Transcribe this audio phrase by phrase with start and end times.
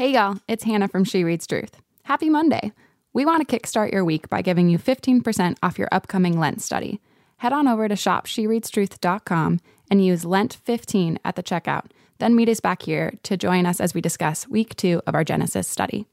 [0.00, 1.76] Hey, y'all, it's Hannah from She Reads Truth.
[2.04, 2.72] Happy Monday.
[3.12, 7.02] We want to kickstart your week by giving you 15% off your upcoming Lent study.
[7.36, 9.60] Head on over to shopshereadstruth.com
[9.90, 11.90] and use Lent15 at the checkout.
[12.18, 15.22] Then meet us back here to join us as we discuss week two of our
[15.22, 16.06] Genesis study.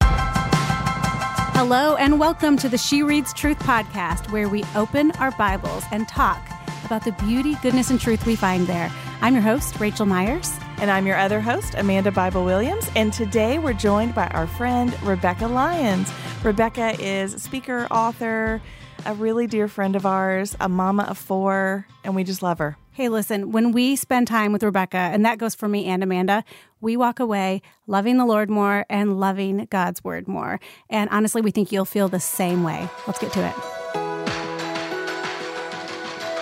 [0.00, 6.06] Hello, and welcome to the She Reads Truth podcast, where we open our Bibles and
[6.06, 6.40] talk
[6.84, 8.92] about the beauty, goodness, and truth we find there.
[9.20, 10.52] I'm your host, Raechel Myers.
[10.78, 12.88] And I'm your other host, Amanda Bible Williams.
[12.94, 16.12] And today we're joined by our friend, Rebekah Lyons.
[16.44, 18.62] Rebekah is speaker, author,
[19.04, 22.76] a really dear friend of ours, a mama of four, and we just love her.
[22.92, 26.44] Hey, listen, when we spend time with Rebekah, and that goes for me and Amanda,
[26.80, 30.60] we walk away loving the Lord more and loving God's word more.
[30.88, 32.88] And honestly, we think you'll feel the same way.
[33.06, 33.77] Let's get to it.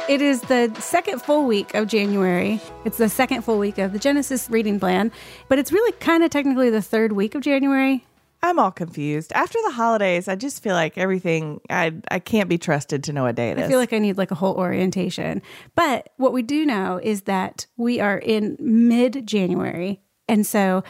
[0.09, 2.61] It is the second full week of January.
[2.85, 5.11] It's the second full week of the Genesis reading plan,
[5.49, 8.07] but it's really kind of technically the third week of January.
[8.41, 9.33] I'm all confused.
[9.33, 13.25] After the holidays, I just feel like everything I I can't be trusted to know
[13.25, 13.65] what day it is.
[13.65, 15.43] I feel like I need like a whole orientation.
[15.75, 20.01] But what we do know is that we are in mid January.
[20.29, 20.85] And so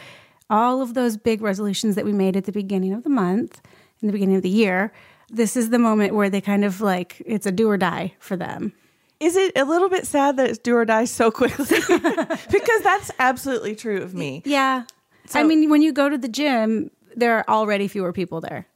[0.47, 3.61] all of those big resolutions that we made at the beginning of the month,
[3.99, 4.93] in the beginning of the year,
[5.27, 8.37] this is the moment where they kind of like it's a do or die for
[8.37, 8.73] them.
[9.19, 11.65] Is it a little bit sad that it's do or die so quickly?
[11.87, 14.43] because that's absolutely true of me.
[14.45, 14.83] Yeah.
[15.25, 18.67] So, I mean, when you go to the gym, there are already fewer people there.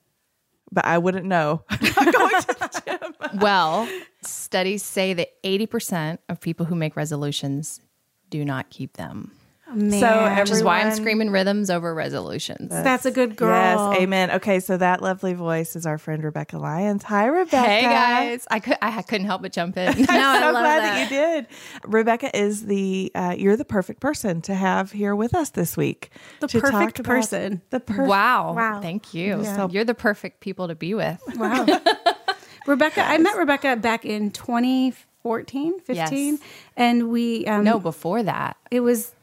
[0.71, 1.63] But I wouldn't know.
[1.69, 3.39] I'm going to the gym.
[3.39, 3.87] well,
[4.21, 7.81] studies say that 80% of people who make resolutions
[8.29, 9.31] do not keep them.
[9.73, 9.99] Man.
[9.99, 12.69] So, which is why I'm screaming rhythms over resolutions.
[12.69, 13.91] That's, That's, a good girl.
[13.91, 14.31] Yes, amen.
[14.31, 17.03] Okay, so that lovely voice is our friend Rebekah Lyons.
[17.03, 17.63] Hi, Rebekah.
[17.63, 19.87] Hey guys, I could I couldn't help but jump in.
[19.87, 21.09] I'm no, so glad that.
[21.09, 21.11] that.
[21.11, 21.47] you did.
[21.85, 26.11] Rebekah is the uh, you're the perfect person to have here with us this week.
[26.39, 27.61] The perfect person.
[27.69, 28.07] The perfect.
[28.07, 28.53] Wow.
[28.53, 28.81] Wow.
[28.81, 29.41] Thank you.
[29.41, 29.55] Yeah.
[29.55, 31.21] So you're the perfect people to be with.
[31.35, 31.65] Wow.
[32.67, 33.09] Rebekah, yes.
[33.09, 36.41] I met Rebekah back in 2014, 15, yes.
[36.77, 38.57] and we um, no before that.
[38.69, 39.13] It was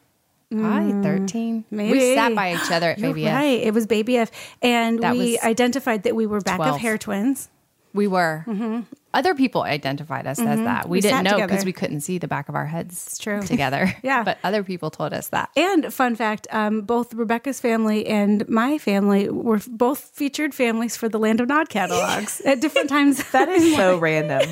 [0.50, 1.64] Probably mm, 13.
[1.70, 1.92] Maybe.
[1.92, 3.60] We sat by each other at You're Baby right.
[3.60, 3.66] F.
[3.66, 4.30] It was Baby F.
[4.62, 6.74] And that we identified that we were back 12.
[6.74, 7.50] of hair twins.
[7.92, 8.44] We were.
[8.46, 8.80] Mm-hmm.
[9.12, 10.48] Other people identified us mm-hmm.
[10.48, 10.88] as that.
[10.88, 13.42] We, we didn't know because we couldn't see the back of our heads it's true.
[13.42, 13.94] together.
[14.02, 14.22] yeah.
[14.22, 15.50] But other people told us that.
[15.56, 21.08] And fun fact um, both Rebekah's family and my family were both featured families for
[21.08, 23.30] the Land of Nod catalogs at different times.
[23.32, 24.48] that is so random.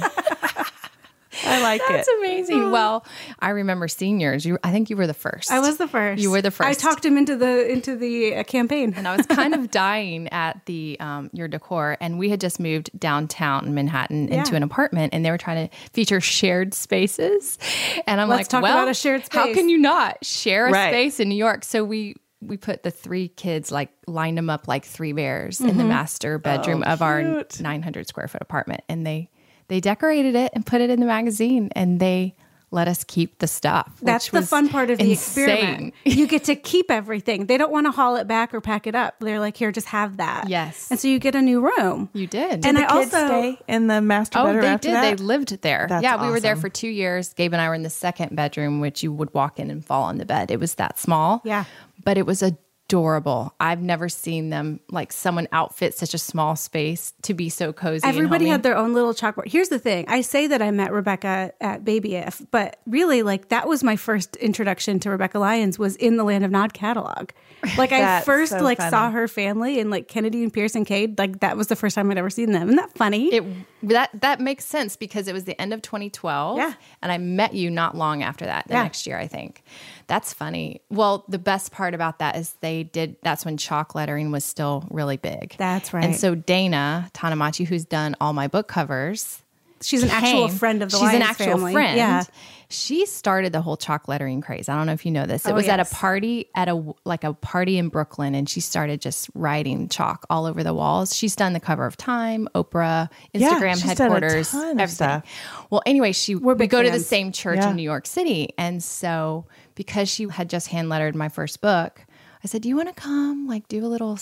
[1.44, 1.94] I like That's it.
[1.94, 2.70] That's amazing.
[2.70, 3.04] Well,
[3.38, 4.44] I remember seniors.
[4.44, 5.50] You, I think you were the first.
[5.50, 6.22] I was the first.
[6.22, 6.69] You were the first.
[6.69, 10.28] I talked him into the into the uh, campaign, and I was kind of dying
[10.28, 11.96] at the um, your decor.
[12.00, 14.38] And we had just moved downtown Manhattan yeah.
[14.38, 17.58] into an apartment, and they were trying to feature shared spaces.
[18.06, 19.38] And I'm Let's like, talk well, about a shared space.
[19.38, 20.91] How can you not share a right.
[20.91, 21.64] space in New York?
[21.64, 25.69] So we we put the three kids like lined them up like three bears mm-hmm.
[25.69, 25.91] in the mm-hmm.
[25.91, 29.30] master bedroom oh, of our 900 square foot apartment, and they
[29.69, 32.34] they decorated it and put it in the magazine and they
[32.71, 33.93] let us keep the stuff.
[34.03, 35.49] That's the fun part of the insane.
[35.49, 35.94] experiment.
[36.04, 37.47] you get to keep everything.
[37.47, 39.15] They don't want to haul it back or pack it up.
[39.21, 40.49] They're like, here, just have that.
[40.49, 40.91] Yes.
[40.91, 42.10] And so you get a new room.
[42.12, 42.62] You did.
[42.62, 44.65] did and I also stay in the master oh, bedroom.
[44.65, 44.94] Oh, they did.
[44.94, 45.16] That?
[45.16, 45.87] They lived there.
[45.88, 46.26] That's yeah, awesome.
[46.26, 47.32] we were there for two years.
[47.34, 50.03] Gabe and I were in the second bedroom, which you would walk in and fall
[50.03, 50.50] on the bed.
[50.50, 51.43] It was that small.
[51.44, 51.65] Yeah.
[52.05, 53.52] But it was a adorable.
[53.58, 58.06] I've never seen them like someone outfit such a small space to be so cozy.
[58.06, 59.48] Everybody had their own little chalkboard.
[59.48, 63.48] Here's the thing: I say that I met Rebekah at Baby If, but really, like
[63.48, 67.30] that was my first introduction to Rebekah Lyons was in the Land of Nod catalog.
[67.76, 68.91] Like I first so like funny.
[68.91, 71.19] saw her family and like Kennedy and Pierce and Cade.
[71.19, 72.69] Like that was the first time I'd ever seen them.
[72.69, 73.34] Isn't that funny?
[73.34, 73.44] It
[73.82, 76.58] that that makes sense because it was the end of 2012.
[76.58, 78.69] Yeah, and I met you not long after that.
[78.69, 78.82] The yeah.
[78.84, 79.64] next year, I think.
[80.06, 80.83] That's funny.
[80.89, 83.17] Well, the best part about that is they did.
[83.22, 85.56] That's when chalk lettering was still really big.
[85.59, 86.05] That's right.
[86.05, 89.43] And so Dana Tanamachi, who's done all my book covers,
[89.81, 90.97] she's an came, actual friend of the.
[90.97, 91.72] She's Lyons an actual family.
[91.72, 91.97] friend.
[91.97, 92.22] Yeah.
[92.69, 94.69] She started the whole chalk lettering craze.
[94.69, 95.47] I don't know if you know this.
[95.47, 95.75] It oh, was yes.
[95.75, 99.88] at a party at a like a party in Brooklyn, and she started just writing
[99.88, 101.14] chalk all over the walls.
[101.14, 105.23] She's done the cover of Time, Oprah, Instagram yeah, headquarters, everything.
[105.70, 106.91] Well, anyway, she We're we go fans.
[106.91, 107.70] to the same church yeah.
[107.70, 112.05] in New York City, and so because she had just hand lettered my first book,
[112.43, 113.46] I said, "Do you want to come?
[113.46, 114.19] Like, do a little."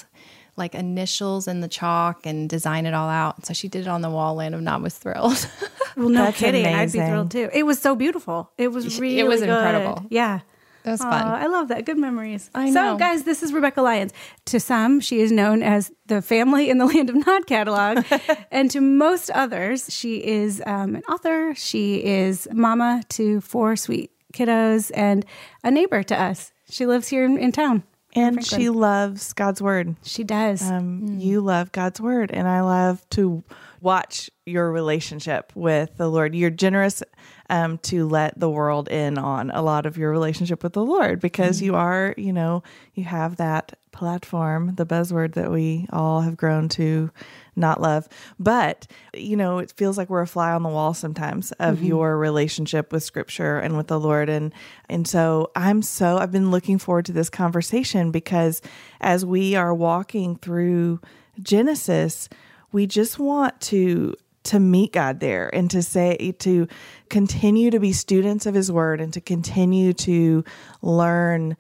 [0.57, 3.45] Like initials in the chalk and design it all out.
[3.45, 4.37] So she did it on the wall.
[4.37, 5.49] Land of Nod was thrilled.
[5.97, 6.65] Well, no That's kidding.
[6.65, 7.01] amazing.
[7.01, 7.51] I'd be thrilled too.
[7.53, 8.51] It was so beautiful.
[8.59, 9.49] It was really It was good.
[9.49, 10.07] incredible.
[10.11, 10.41] Yeah.
[10.85, 11.27] It was Aw, fun.
[11.27, 11.85] I love that.
[11.87, 12.51] Good memories.
[12.55, 12.97] I So, know.
[12.97, 14.13] guys, this is Rebekah Lyons.
[14.47, 18.05] To some, she is known as the family in the Land of Nod catalog.
[18.53, 21.55] and to most others, she is um, an author.
[21.57, 25.25] She is mama to four sweet kiddos and
[25.63, 26.53] a neighbor to us.
[26.69, 27.85] She lives here in, in town.
[28.17, 28.61] And Franklin.
[28.61, 29.97] she loves God's word.
[30.03, 30.63] She does.
[30.63, 33.43] Um, You love God's word, and I love to
[33.85, 36.35] watch your relationship with the Lord.
[36.35, 37.03] You're generous
[37.51, 41.21] um, to let the world in on a lot of your relationship with the Lord
[41.21, 42.63] because you are, you know,
[42.95, 47.11] you have that platform, the buzzword that we all have grown to
[47.57, 48.09] not love.
[48.41, 52.17] But, you know, it feels like we're a fly on the wall sometimes of your
[52.17, 54.31] relationship with scripture and with the Lord.
[54.31, 54.53] And
[54.89, 58.63] and so I'm so I've been looking forward to this conversation because
[59.03, 61.01] as we are walking through
[61.43, 62.31] Genesis,
[62.75, 66.69] we just want to to meet God there and to say to
[67.09, 70.45] continue to be students of his word and to continue to
[70.83, 71.57] learn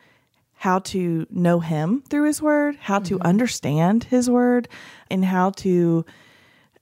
[0.57, 3.27] how to know him through his word, how to mm-hmm.
[3.27, 4.69] understand his word
[5.11, 6.05] and how to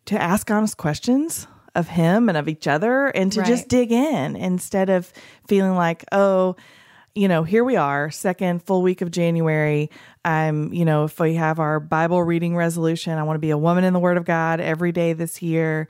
[0.06, 3.48] to ask honest questions of him and of each other and to Right.
[3.48, 5.12] just dig in instead of
[5.46, 6.56] feeling like, oh,
[7.14, 9.90] you know, here we are, second full week of January.
[10.24, 13.58] I'm, you know, if we have our Bible reading resolution, I want to be a
[13.58, 15.88] woman in the Word of God every day this year.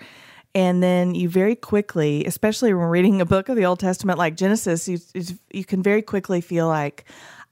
[0.54, 4.36] And then you very quickly, especially when reading a book of the Old Testament like
[4.36, 4.98] Genesis, you,
[5.50, 7.04] you can very quickly feel like,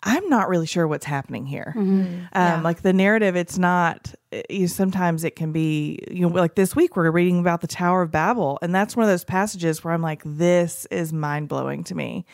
[0.03, 1.75] I'm not really sure what's happening here.
[1.77, 4.15] Um, Like the narrative, it's not.
[4.49, 5.99] You sometimes it can be.
[6.11, 9.05] You know, like this week we're reading about the Tower of Babel, and that's one
[9.05, 12.25] of those passages where I'm like, this is mind blowing to me.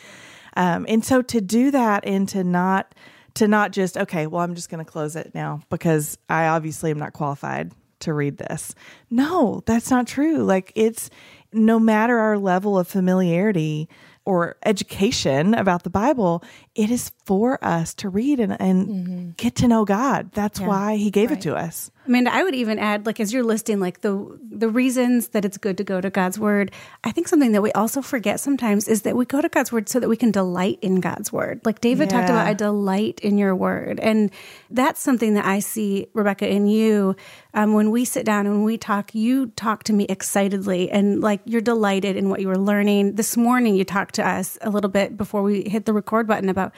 [0.57, 2.95] Um, and so to do that and to not
[3.37, 6.91] to not just okay, well, I'm just going to close it now because I obviously
[6.91, 8.75] am not qualified to read this.
[9.11, 10.39] No, that's not true.
[10.39, 11.11] Like it's
[11.53, 13.89] no matter our level of familiarity
[14.25, 16.43] or education about the Bible,
[16.75, 19.31] it is for us to read and, and mm-hmm.
[19.37, 20.33] get to know God.
[20.33, 21.91] That's why He gave it to us.
[22.07, 25.59] Amanda, I would even add, like, as you're listing, like the the reasons that it's
[25.59, 26.71] good to go to God's word.
[27.05, 29.89] I think something that we also forget sometimes is that we go to God's word
[29.89, 31.61] so that we can delight in God's word.
[31.65, 34.31] Like David talked about, I delight in your word, and
[34.71, 37.17] that's something that I see, Rebekah, in you.
[37.55, 41.41] Um, when we sit down and we talk, you talk to me excitedly and like
[41.45, 43.17] you're delighted in what you were learning.
[43.17, 46.49] This morning, you talked to us a little bit before we hit the record button
[46.49, 46.73] about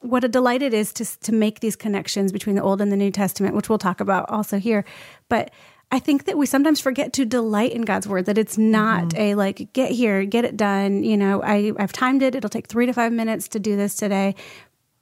[0.00, 2.96] what a delight it is to to make these connections between the Old and the
[2.96, 4.84] New Testament, which we'll talk about also here.
[5.28, 5.50] But
[5.92, 8.26] I think that we sometimes forget to delight in God's word.
[8.26, 9.20] That it's not mm-hmm.
[9.20, 11.02] a like get here, get it done.
[11.02, 12.34] You know, I I've timed it.
[12.34, 14.34] It'll take three to five minutes to do this today,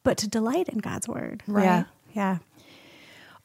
[0.03, 1.43] but to delight in God's word.
[1.47, 1.65] Right.
[1.65, 1.85] Yeah.
[2.15, 2.39] Yeah.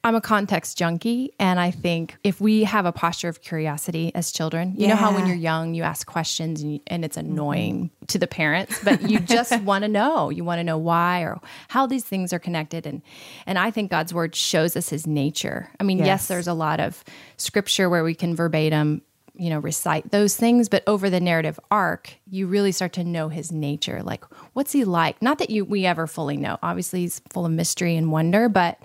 [0.05, 4.33] I'm a context junkie, and I think if we have a posture of curiosity as
[4.33, 7.31] children, you know how when you're young, you ask questions and, you, and it's mm-hmm.
[7.31, 10.29] annoying to the parents, but you just want to know.
[10.29, 11.39] You want to know why or
[11.69, 13.01] how these things are connected, and
[13.45, 15.69] and I think God's word shows us His nature.
[15.79, 16.27] I mean, yes, Yes.
[16.27, 17.01] there's a lot of
[17.37, 19.03] scripture where we can verbatim.
[19.35, 23.29] You know, recite those things, but over the narrative arc, you really start to know
[23.29, 24.03] his nature.
[24.03, 24.23] Like,
[24.53, 25.23] what's he like?
[25.23, 26.59] Not that you we ever fully know.
[26.61, 28.77] Obviously, he's full of mystery and wonder, but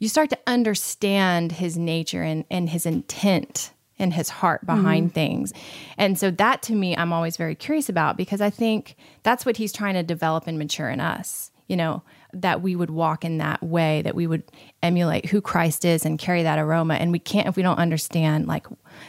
[0.00, 5.14] you start to understand his nature and, and his intent and his heart behind mm-hmm.
[5.14, 5.52] things.
[5.98, 9.58] And so that to me, I'm always very curious about because I think that's what
[9.58, 12.02] he's trying to develop and mature in us, you know,
[12.32, 14.42] that we would walk in that way, that we would
[14.82, 16.94] emulate who Christ is and carry that aroma.
[16.94, 18.66] And we can't, if we don't understand like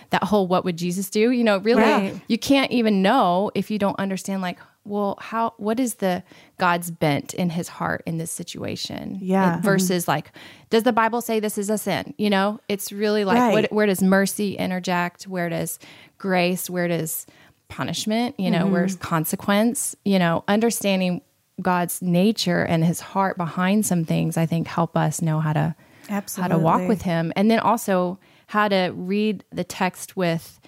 [0.09, 2.21] that whole what would Jesus do, you know, really, Right.
[2.27, 6.23] you can't even know if you don't understand like, well, how, what is the
[6.57, 9.19] God's bent in his heart in this situation?
[9.21, 9.61] Yeah.
[9.61, 10.31] Versus like,
[10.69, 12.13] does the Bible say this is a sin?
[12.17, 13.53] You know, it's really like, Right.
[13.53, 15.25] what, where does mercy interject?
[15.25, 15.77] Where does
[16.17, 16.69] grace?
[16.69, 17.27] Where does
[17.67, 18.39] punishment?
[18.39, 19.07] You know, where's mm-hmm.
[19.07, 19.95] consequence?
[20.03, 21.21] You know, understanding
[21.61, 25.75] God's nature and his heart behind some things, I think help us know how to,
[26.09, 26.51] Absolutely.
[26.51, 27.31] how to walk with him.
[27.35, 28.17] And then also
[28.47, 30.59] how to read the text with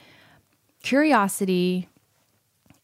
[0.84, 1.90] curiosity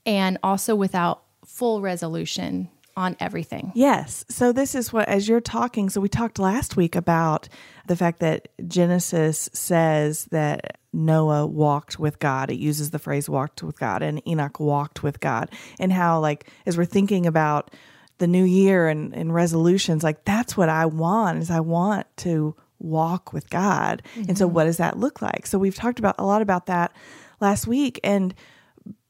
[0.10, 3.72] and also without full resolution on everything.
[3.76, 4.26] Yes.
[4.28, 7.48] So this is what, as you're talking, so we talked last week about
[7.86, 12.50] the fact that Genesis says that Noah walked with God.
[12.50, 15.52] It uses the phrase walked with God and Enoch walked with God.
[15.80, 17.70] And how, like, as we're thinking about
[18.18, 22.56] the new year and, and resolutions, like, that's what I want is I want to
[22.80, 24.02] walk with God.
[24.16, 24.56] And so mm-hmm.
[24.56, 25.46] what does that look like?
[25.46, 26.94] So we've talked about a lot about that
[27.40, 28.00] last week.
[28.04, 28.34] And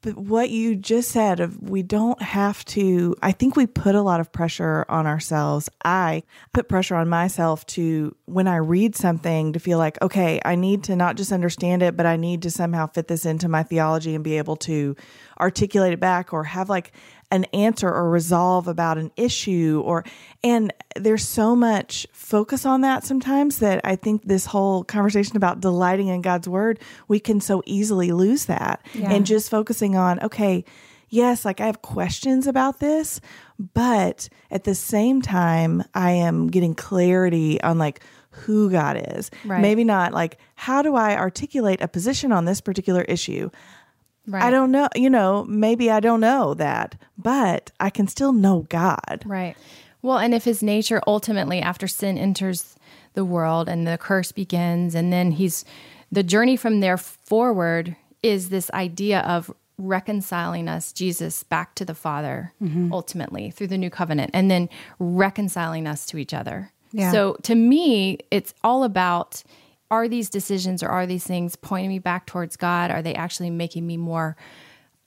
[0.01, 4.01] but what you just said of we don't have to I think we put a
[4.01, 5.69] lot of pressure on ourselves.
[5.83, 10.55] I put pressure on myself to when I read something to feel like, okay, I
[10.55, 13.63] need to not just understand it, but I need to somehow fit this into my
[13.63, 14.95] theology and be able to
[15.39, 16.93] articulate it back or have like
[17.31, 20.03] an answer or resolve about an issue or
[20.43, 25.59] and there's so much focus on that sometimes that I think this whole conversation about
[25.59, 30.63] delighting in God's word, we can so easily lose that and just focusing on, okay,
[31.09, 33.19] yes, like I have questions about this,
[33.73, 39.31] but at the same time, I am getting clarity on like who God is.
[39.43, 39.61] Right.
[39.61, 43.49] Maybe not like, how do I articulate a position on this particular issue?
[44.29, 44.43] Right.
[44.43, 48.67] I don't know, you know, maybe I don't know that, but I can still know
[48.69, 49.23] God.
[49.25, 49.57] Right.
[50.03, 52.75] Well, and if his nature ultimately, after sin enters
[53.15, 55.65] the world and the curse begins, and then he's
[56.11, 61.95] the journey from there forward is this idea of reconciling us, Jesus, back to the
[61.95, 62.93] Father mm-hmm.
[62.93, 64.69] ultimately through the new covenant, and then
[64.99, 66.71] reconciling us to each other.
[66.91, 67.11] Yeah.
[67.11, 69.43] So to me, it's all about
[69.91, 72.91] are these decisions or are these things pointing me back towards God?
[72.91, 74.37] Are they actually making me more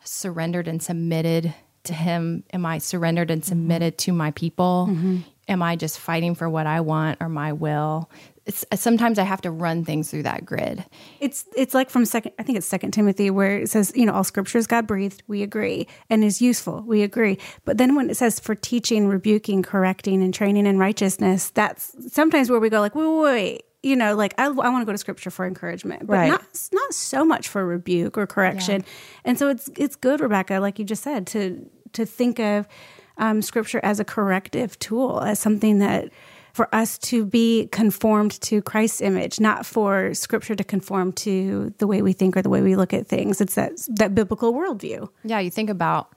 [0.05, 2.45] surrendered and submitted to Him?
[2.53, 3.49] Am I surrendered and mm-hmm.
[3.49, 4.89] submitted to my people?
[4.91, 5.19] Mm-hmm.
[5.49, 8.11] Am I just fighting for what I want or my will?
[8.45, 10.85] It's, uh, sometimes I have to run things through that grid.
[11.21, 14.13] It's it's like from second I think it's second Timothy where it says, you know,
[14.13, 17.39] all scripture is God breathed, we agree, and is useful, we agree.
[17.65, 22.51] But then when it says for teaching, rebuking, correcting, and training in righteousness, that's sometimes
[22.51, 23.63] where we go like, wait, wait, wait.
[23.83, 26.29] You know, like I, I want to go to scripture for encouragement, but Right.
[26.29, 28.85] not not so much for rebuke or correction.
[29.25, 32.69] And so it's it's good, Rebekah, like you just said, to to think of
[33.19, 36.11] um, scripture as a corrective tool, as something that
[36.53, 41.87] for us to be conformed to Christ's image, not for scripture to conform to the
[41.87, 43.41] way we think or the way we look at things.
[43.41, 45.09] It's that that biblical worldview.
[45.25, 46.15] Yeah, you think about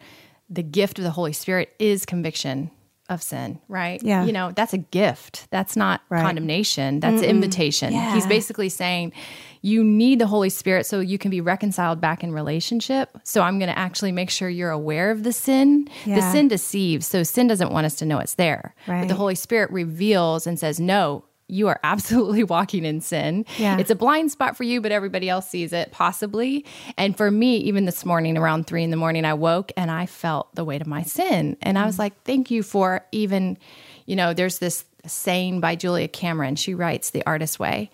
[0.50, 2.70] the gift of the Holy Spirit is conviction
[3.10, 4.02] of sin, right?
[4.04, 4.26] Yeah.
[4.26, 5.48] You know, that's a gift.
[5.52, 6.24] That's not Right.
[6.24, 7.00] condemnation.
[7.00, 7.94] That's invitation.
[7.94, 8.14] Yeah.
[8.16, 9.14] He's basically saying
[9.62, 13.18] you need the Holy Spirit so you can be reconciled back in relationship.
[13.24, 15.88] So I'm going to actually make sure you're aware of the sin.
[16.06, 17.08] The sin deceives.
[17.08, 18.76] So sin doesn't want us to know it's there.
[18.88, 23.46] But the Holy Spirit reveals and says, no, you are absolutely walking in sin.
[23.58, 23.78] Yeah.
[23.78, 26.66] It's a blind spot for you, but everybody else sees it possibly.
[26.98, 30.06] And for me, even this morning around three in the morning, I woke and I
[30.06, 31.58] felt the weight of my sin.
[31.62, 32.00] And I was mm.
[32.00, 33.58] like, thank you for even,
[34.06, 36.56] you know, there's this saying by Julia Cameron.
[36.56, 37.92] She writes The Artist's Way.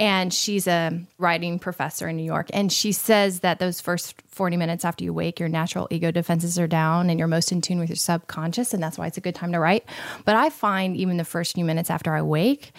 [0.00, 2.48] And she's a writing professor in New York.
[2.54, 6.58] And she says that those first 40 minutes after you wake, your natural ego defenses
[6.58, 8.72] are down and you're most in tune with your subconscious.
[8.72, 9.84] And that's why it's a good time to write.
[10.24, 12.72] But I find even the first few minutes after I wake,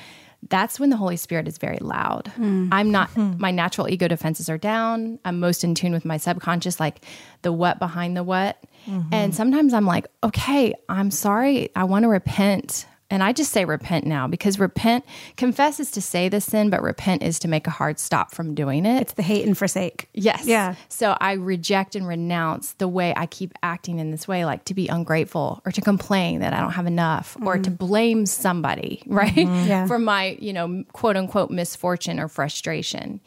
[0.49, 2.29] that's when the Holy Spirit is very loud.
[2.29, 2.69] Hmm.
[2.71, 3.33] I'm not, hmm.
[3.37, 5.19] my natural ego defenses are down.
[5.23, 7.05] I'm most in tune with my subconscious, like
[7.43, 8.57] the what behind the what.
[8.87, 9.13] Mm-hmm.
[9.13, 11.69] And sometimes I'm like, okay, I'm sorry.
[11.75, 12.87] I want to repent.
[13.11, 16.81] And I just say repent now because repent, confess is to say the sin, but
[16.81, 19.01] repent is to make a hard stop from doing it.
[19.01, 20.07] It's the hate and forsake.
[20.13, 20.45] Yes.
[20.45, 20.75] Yeah.
[20.87, 24.73] So I reject and renounce the way I keep acting in this way, like to
[24.73, 27.75] be ungrateful or to complain that I don't have enough or to mm-hmm.
[27.75, 29.31] blame somebody, right?
[29.33, 29.61] Mm-hmm.
[29.71, 29.85] Yeah.
[29.85, 33.21] For my, you know, quote unquote misfortune or frustration.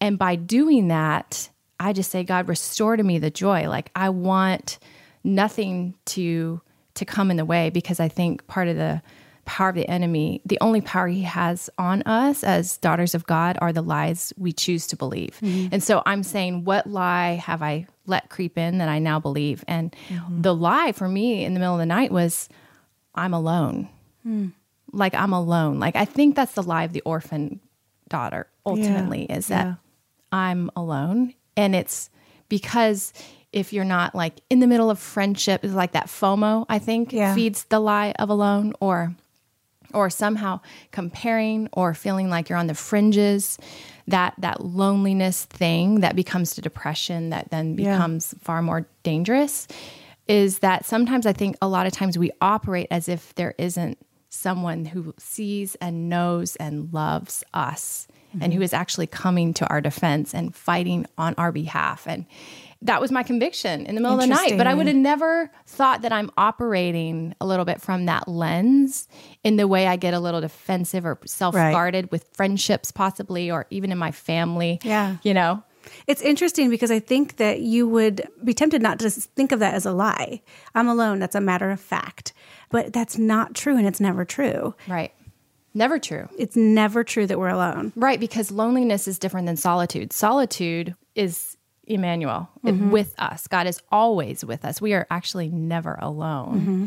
[0.00, 3.68] And by doing that, I just say, God, restore to me the joy.
[3.68, 4.78] Like I want
[5.24, 6.60] nothing to
[6.94, 9.02] to come in the way because I think part of the
[9.44, 13.58] power of the enemy, the only power he has on us as daughters of God
[13.60, 15.38] are the lies we choose to believe.
[15.42, 15.68] Mm-hmm.
[15.72, 19.64] And so I'm saying, what lie have I let creep in that I now believe?
[19.66, 20.42] And mm-hmm.
[20.42, 22.48] the lie for me in the middle of the night was,
[23.14, 23.88] I'm alone.
[24.26, 24.52] Mm.
[24.92, 25.78] Like I'm alone.
[25.78, 27.60] Like I think that's the lie of the orphan
[28.08, 29.74] daughter ultimately is that yeah.
[30.30, 31.34] I'm alone.
[31.56, 32.10] And it's
[32.48, 33.12] because
[33.52, 37.12] if you're not like in the middle of friendship, it's like that FOMO, I think,
[37.12, 37.34] Yeah.
[37.34, 39.14] feeds the lie of alone or
[39.94, 43.58] or somehow comparing or feeling like you're on the fringes,
[44.08, 47.92] that that loneliness thing that becomes to depression that then Yeah.
[47.94, 49.68] becomes far more dangerous
[50.28, 53.98] is that sometimes I think a lot of times we operate as if there isn't
[54.28, 58.06] someone who sees and knows and loves us
[58.40, 58.62] and who mm-hmm.
[58.62, 62.06] is actually coming to our defense and fighting on our behalf.
[62.06, 62.24] And
[62.82, 64.58] that was my conviction in the middle of the night.
[64.58, 69.08] But I would have never thought that I'm operating a little bit from that lens
[69.44, 73.66] in the way I get a little defensive or self guarded with friendships, possibly, or
[73.70, 74.80] even in my family.
[74.82, 75.16] Yeah.
[75.22, 75.62] You know?
[76.06, 79.74] It's interesting because I think that you would be tempted not to think of that
[79.74, 80.42] as a lie.
[80.74, 81.18] I'm alone.
[81.18, 82.32] That's a matter of fact.
[82.70, 84.74] But that's not true and it's never true.
[84.86, 85.12] Right.
[85.74, 86.28] Never true.
[86.38, 87.92] It's never true that we're alone.
[87.96, 90.12] Right, because loneliness is different than solitude.
[90.12, 91.51] Solitude is
[91.84, 92.90] Emmanuel mm-hmm.
[92.90, 93.46] with us.
[93.46, 94.80] God is always with us.
[94.80, 96.60] We are actually never alone.
[96.60, 96.86] Mm-hmm.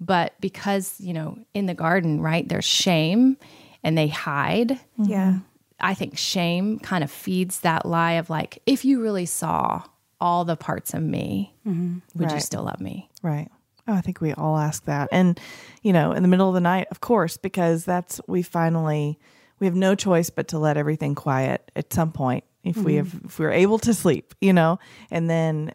[0.00, 3.36] But because, you know, in the garden, right, there's shame
[3.82, 4.70] and they hide.
[4.98, 5.04] Mm-hmm.
[5.04, 5.38] Yeah.
[5.80, 9.82] I think shame kind of feeds that lie of like, if you really saw
[10.20, 13.10] all the parts of me, would you still love me?
[13.22, 13.50] Right.
[13.86, 15.08] Oh, I think we all ask that.
[15.12, 15.38] And,
[15.82, 19.18] you know, in the middle of the night, of course, because that's, we finally,
[19.58, 23.14] we have no choice but to let everything quiet at some point if we have,
[23.24, 24.78] if we're able to sleep, you know,
[25.10, 25.72] and then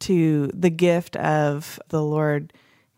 [0.00, 2.52] to the gift of the Lord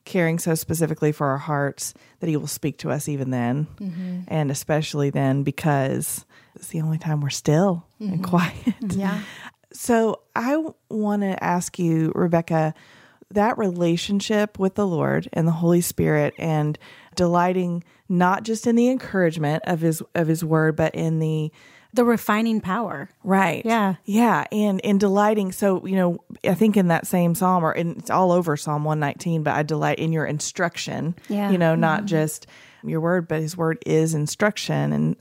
[0.04, 4.20] caring so specifically for our hearts that He will speak to us even then, Mm-hmm.
[4.28, 8.54] and especially then because it's the only time we're still and quiet.
[8.64, 8.98] Mm-hmm.
[9.00, 9.20] Yeah.
[9.72, 12.72] So I want to ask you, Rebekah,
[13.32, 16.78] that relationship with the Lord and the Holy Spirit and
[17.16, 21.52] delighting not just in the encouragement of his of his word, but in the
[21.94, 23.08] The refining power.
[23.24, 23.64] right.
[23.64, 23.94] Yeah.
[24.04, 24.44] Yeah.
[24.52, 25.52] And in delighting.
[25.52, 28.84] So, you know, I think in that same psalm or in, it's all over Psalm
[28.84, 31.14] 119, but I delight in your instruction.
[31.28, 31.50] Yeah.
[31.50, 32.08] You know, not mm-hmm.
[32.08, 32.46] just
[32.84, 34.92] your word, but his word is instruction.
[34.92, 35.16] And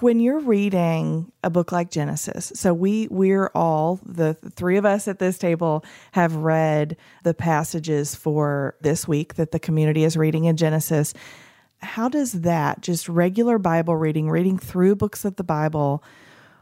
[0.00, 5.08] when you're reading a book like Genesis, so we we're all the three of us
[5.08, 10.44] at this table have read the passages for this week that the community is reading
[10.44, 11.12] in Genesis.
[11.82, 16.02] How does that just regular Bible reading, reading through books of the Bible,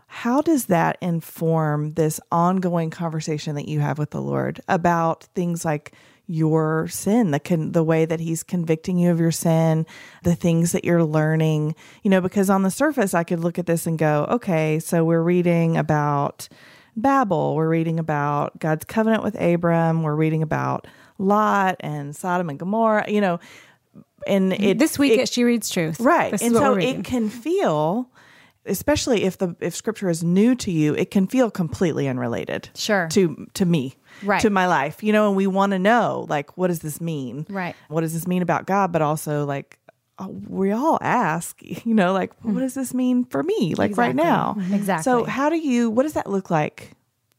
[0.08, 5.64] how does that inform this ongoing conversation that you have with the Lord about things
[5.66, 5.92] like
[6.26, 9.86] your sin, the con- the way that He's convicting you of your sin,
[10.22, 11.74] the things that you're learning?
[12.02, 15.04] You know, because on the surface, I could look at this and go, okay, so
[15.04, 16.48] we're reading about
[16.96, 20.86] Babel, we're reading about God's covenant with Abram, we're reading about
[21.18, 23.10] Lot and Sodom and Gomorrah.
[23.10, 23.40] You know,
[24.26, 24.62] and mm-hmm.
[24.62, 26.00] it This week it- at She Reads Truth.
[26.00, 26.32] right.
[26.32, 28.10] This and so it can feel
[28.66, 33.08] especially if the if scripture is new to you it can feel completely unrelated Sure.
[33.12, 34.40] to to me Right.
[34.42, 35.02] to my life.
[35.02, 37.46] You know and we want to know like what does this mean?
[37.48, 37.74] Right.
[37.88, 38.92] what does this mean about god?
[38.92, 39.78] But also like
[40.18, 41.56] uh, we all ask
[41.86, 42.54] you know like hmm.
[42.54, 44.54] what does this mean for me like right now?
[44.54, 44.74] Hmm.
[44.74, 45.04] Exactly.
[45.04, 46.92] so how do you what does that look like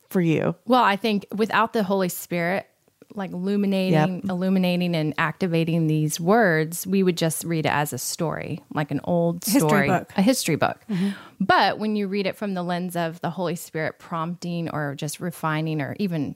[0.09, 0.55] for you?
[0.65, 2.67] Well, I think without the Holy Spirit,
[3.15, 8.61] like illuminating, illuminating, and activating these words, we would just read it as a story,
[8.73, 10.11] like an old History story, book.
[10.15, 10.79] a history book.
[10.89, 11.09] Mm-hmm.
[11.39, 15.19] But when you read it from the lens of the Holy Spirit prompting, or just
[15.19, 16.35] refining, or even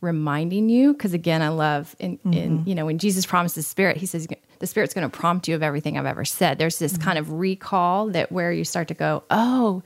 [0.00, 2.68] reminding you, because again, I love in, in mm-hmm.
[2.68, 4.26] you know when Jesus promises Spirit, He says
[4.58, 6.58] the Spirit's going to prompt you of everything I've ever said.
[6.58, 7.02] There's this mm-hmm.
[7.02, 9.82] kind of recall that where you start to go, oh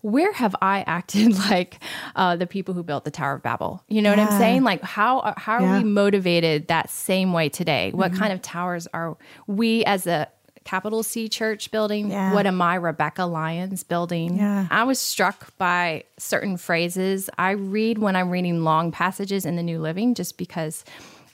[0.00, 1.78] where have I acted like
[2.16, 3.82] uh, the people who built the Tower of Babel?
[3.88, 4.62] You know what I'm saying?
[4.64, 5.78] Like how how are Yeah.
[5.78, 7.90] we motivated that same way today?
[7.92, 10.28] What kind of towers are we as a
[10.64, 12.10] capital C church building?
[12.10, 12.34] Yeah.
[12.34, 14.36] What am I, Rebekah Lyons, building?
[14.36, 14.66] Yeah.
[14.70, 17.30] I was struck by certain phrases.
[17.38, 20.84] I read when I'm reading long passages in the New Living just because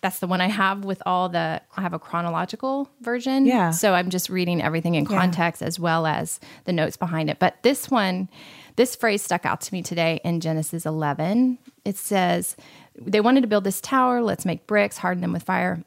[0.05, 3.47] that's the one I have with all the I have a chronological version.
[3.47, 3.71] Yeah.
[3.71, 5.17] So I'm just reading everything in Yeah.
[5.19, 7.39] context as well as the notes behind it.
[7.39, 8.29] But this one,
[8.77, 11.57] this phrase stuck out to me today in Genesis 11.
[11.87, 12.55] It says,
[13.01, 14.21] They wanted to build this tower.
[14.21, 15.83] Let's make bricks, harden them with fire.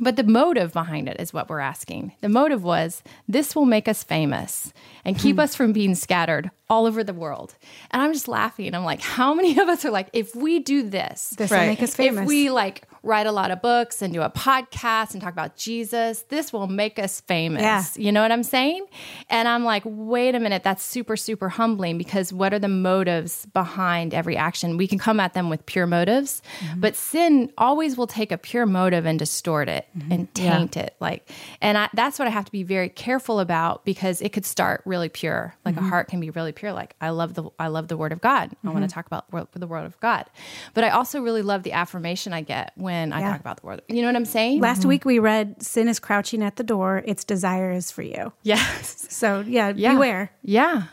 [0.00, 2.12] But the motive behind it is what we're asking.
[2.22, 4.72] The motive was this will make us famous
[5.04, 5.40] and keep hmm.
[5.40, 7.56] us from being scattered all over the world.
[7.90, 8.74] And I'm just laughing.
[8.74, 11.60] I'm like, how many of us are like, if we do this, This Right.
[11.60, 12.22] will make us famous.
[12.22, 15.56] if we like write a lot of books and do a podcast and talk about
[15.56, 17.62] Jesus, this will make us famous.
[17.62, 17.84] Yeah.
[17.96, 18.86] You know what I'm saying?
[19.28, 23.46] And I'm like, wait a minute, that's super, super humbling because what are the motives
[23.46, 24.76] behind every action?
[24.76, 26.80] We can come at them with pure motives, Mm-hmm.
[26.80, 30.12] but sin always will take a pure motive and distort it Mm-hmm.
[30.12, 30.94] and taint it.
[31.00, 31.28] Like,
[31.60, 34.82] and I, that's what I have to be very careful about because it could start
[34.84, 35.54] really pure.
[35.64, 35.84] Like Mm-hmm.
[35.86, 36.72] a heart can be really pure.
[36.72, 38.52] Like I love the, I love the word of God.
[38.64, 40.26] I want to talk about the word of God,
[40.74, 43.30] but I also really love the affirmation I get when I Yeah.
[43.32, 43.82] talk about the word.
[43.88, 44.60] You know what I'm saying?
[44.60, 44.88] Last mm-hmm.
[44.88, 48.32] week we read Sin is crouching at the door, its desire is for you.
[48.42, 49.06] yes.
[49.10, 49.92] So yeah, Yeah.
[49.92, 50.32] beware.
[50.42, 50.84] Yeah.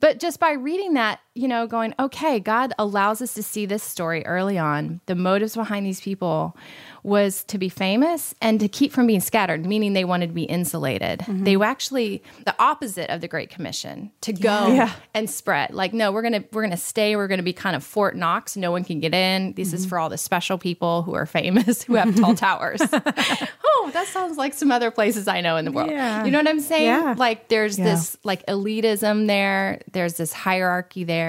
[0.00, 3.82] But just by reading that, you know, going, okay, God allows us to see this
[3.82, 5.00] story early on.
[5.06, 6.56] The motives behind these people
[7.04, 10.44] was to be famous and to keep from being scattered, meaning they wanted to be
[10.44, 11.20] insulated.
[11.20, 11.44] Mm-hmm.
[11.44, 14.92] They were actually the opposite of the Great Commission to go Yeah.
[15.12, 15.74] and spread.
[15.74, 17.14] Like, no, we're gonna we're gonna stay.
[17.14, 18.56] We're gonna be kind of Fort Knox.
[18.56, 19.52] No one can get in.
[19.52, 19.90] This is mm-hmm.
[19.90, 22.80] for all the special people who are famous who have tall towers.
[22.92, 25.90] oh, that sounds like some other places I know in the world.
[25.90, 26.24] Yeah.
[26.24, 26.86] You know what I'm saying?
[26.86, 27.14] Yeah.
[27.18, 29.82] Like there's this like elitism there.
[29.92, 31.23] There's this hierarchy there,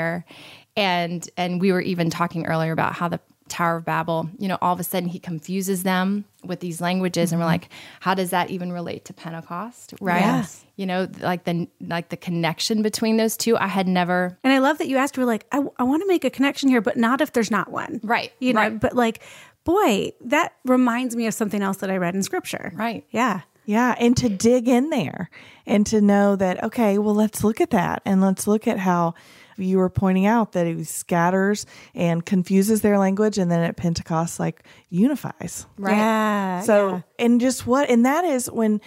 [0.76, 4.58] and and we were even talking earlier about how the Tower of Babel, you know,
[4.60, 7.52] all of a sudden he confuses them with these languages, and we're mm-hmm.
[7.52, 9.94] like, how does that even relate to Pentecost?
[10.02, 10.22] Right?
[10.22, 10.66] Yes.
[10.78, 13.56] You know, like the like the connection between those two.
[13.56, 14.38] I had never.
[14.44, 16.70] And I love that you asked, we're like, I, I want to make a connection
[16.70, 18.00] here, but not if there's not one.
[18.04, 18.80] Right, You know, right.
[18.80, 19.22] but like,
[19.64, 22.72] boy, that reminds me of something else that I read in scripture.
[22.74, 23.06] Right.
[23.12, 23.42] Yeah.
[23.68, 25.32] Yeah, and to dig in there
[25.66, 29.16] and to know that, okay, well, let's look at that and let's look at how
[29.58, 34.40] you were pointing out that it scatters and confuses their language and then at Pentecost,
[34.40, 35.66] like unifies.
[35.78, 35.96] Right.
[35.96, 36.62] Yeah.
[36.62, 37.02] So, yeah.
[37.20, 38.82] and just what, and that is when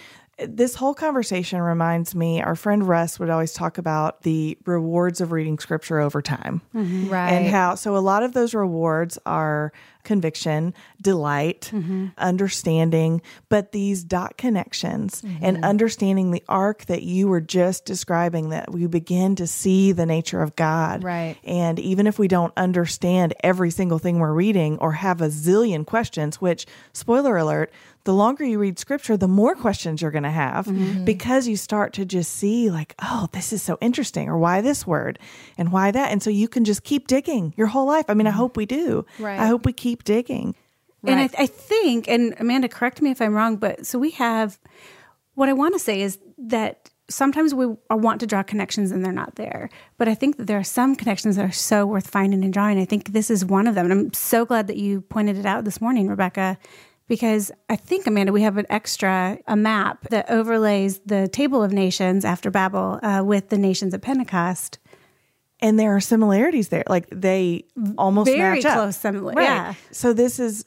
[0.47, 5.31] this whole conversation reminds me, our friend Russ would always talk about the rewards of
[5.31, 7.09] reading scripture over time mm-hmm.
[7.09, 7.31] Right.
[7.31, 9.71] and how so a lot of those rewards are
[10.03, 12.07] conviction, delight, mm-hmm.
[12.17, 15.43] understanding, but these dot connections mm-hmm.
[15.43, 20.05] and understanding the arc that you were just describing that we begin to see the
[20.05, 21.03] nature of God.
[21.03, 21.35] Right.
[21.43, 25.85] And even if we don't understand every single thing we're reading or have a zillion
[25.85, 27.71] questions, which, spoiler alert,
[28.03, 31.05] the longer you read scripture, the more questions you're going to have mm-hmm.
[31.05, 34.87] because you start to just see, like, oh, this is so interesting, or why this
[34.87, 35.19] word
[35.57, 36.11] and why that.
[36.11, 38.05] And so you can just keep digging your whole life.
[38.07, 38.39] I mean, I mm-hmm.
[38.39, 39.05] hope we do.
[39.19, 39.39] Right.
[39.39, 40.55] I hope we keep digging.
[41.03, 41.35] And I, Right.
[41.37, 44.59] I think, and Amanda, correct me if I'm wrong, but so we have
[45.35, 49.11] what I want to say is that sometimes we want to draw connections and they're
[49.11, 49.69] not there.
[49.97, 52.79] But I think that there are some connections that are so worth finding and drawing.
[52.79, 53.85] I think this is one of them.
[53.85, 56.57] And I'm so glad that you pointed it out this morning, Rebekah,
[57.09, 61.73] because I think, Amanda, we have an extra, a map that overlays the table of
[61.73, 64.79] nations after Babel uh, with the nations at Pentecost.
[65.59, 66.85] And there are similarities there.
[66.87, 67.65] Like they
[67.97, 68.73] almost Very match up.
[68.75, 69.43] close simila- Right.
[69.43, 69.73] yeah.
[69.91, 70.63] So this is,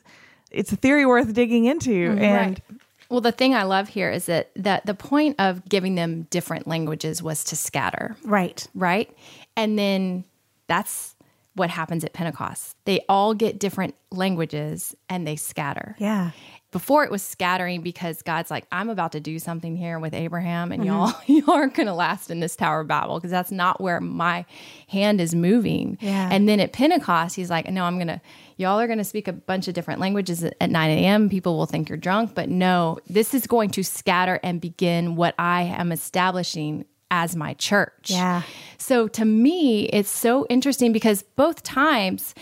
[0.50, 2.11] it's a theory worth digging into.
[2.11, 2.61] And Right.
[3.09, 6.66] Well, the thing I love here is that, that the point of giving them different
[6.66, 8.66] languages was to scatter, Right.
[8.74, 9.14] right?
[9.57, 10.24] And then
[10.66, 11.12] that's
[11.55, 12.77] what happens at Pentecost.
[12.87, 15.95] They all get different languages and they scatter.
[15.99, 16.31] Yeah.
[16.71, 20.73] Before it was scattering because God's like, I'm about to do something here with Abraham,
[20.73, 20.91] and mm-hmm.
[20.91, 24.01] y'all you aren't going to last in this Tower of Babel because that's not where
[24.01, 24.47] my
[24.88, 25.99] hand is moving.
[26.01, 26.31] Yeah.
[26.33, 28.23] And then at Pentecost, he's like, No, I'm going to,
[28.57, 31.29] y'all are going to speak a bunch of different languages at 9 a.m.
[31.29, 35.35] People will think you're drunk, but no, this is going to scatter and begin what
[35.38, 38.11] I am establishing as my church.
[38.11, 38.42] Yeah.
[38.79, 42.35] So to me, it's so interesting because both times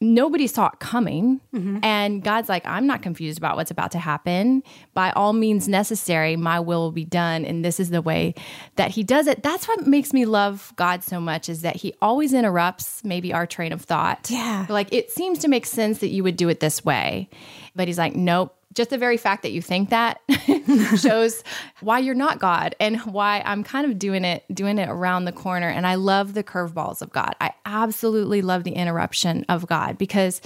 [0.00, 1.40] nobody saw it coming.
[1.52, 1.78] Mm-hmm.
[1.82, 4.62] And God's like, I'm not confused about what's about to happen.
[4.94, 7.44] By all means necessary, my will will be done.
[7.44, 8.34] And this is the way
[8.76, 9.42] that He does it.
[9.42, 13.46] That's what makes me love God so much is that He always interrupts maybe our
[13.46, 14.30] train of thought.
[14.30, 14.66] Yeah.
[14.68, 17.28] Like it seems to make sense that you would do it this way.
[17.74, 18.54] But He's like, nope.
[18.78, 20.20] Just the very fact that you think that
[21.00, 21.42] shows
[21.80, 25.32] why you're not God and why I'm kind of doing it doing it around the
[25.32, 27.34] corner and I love the curveballs of God.
[27.40, 30.40] I absolutely love the interruption of God because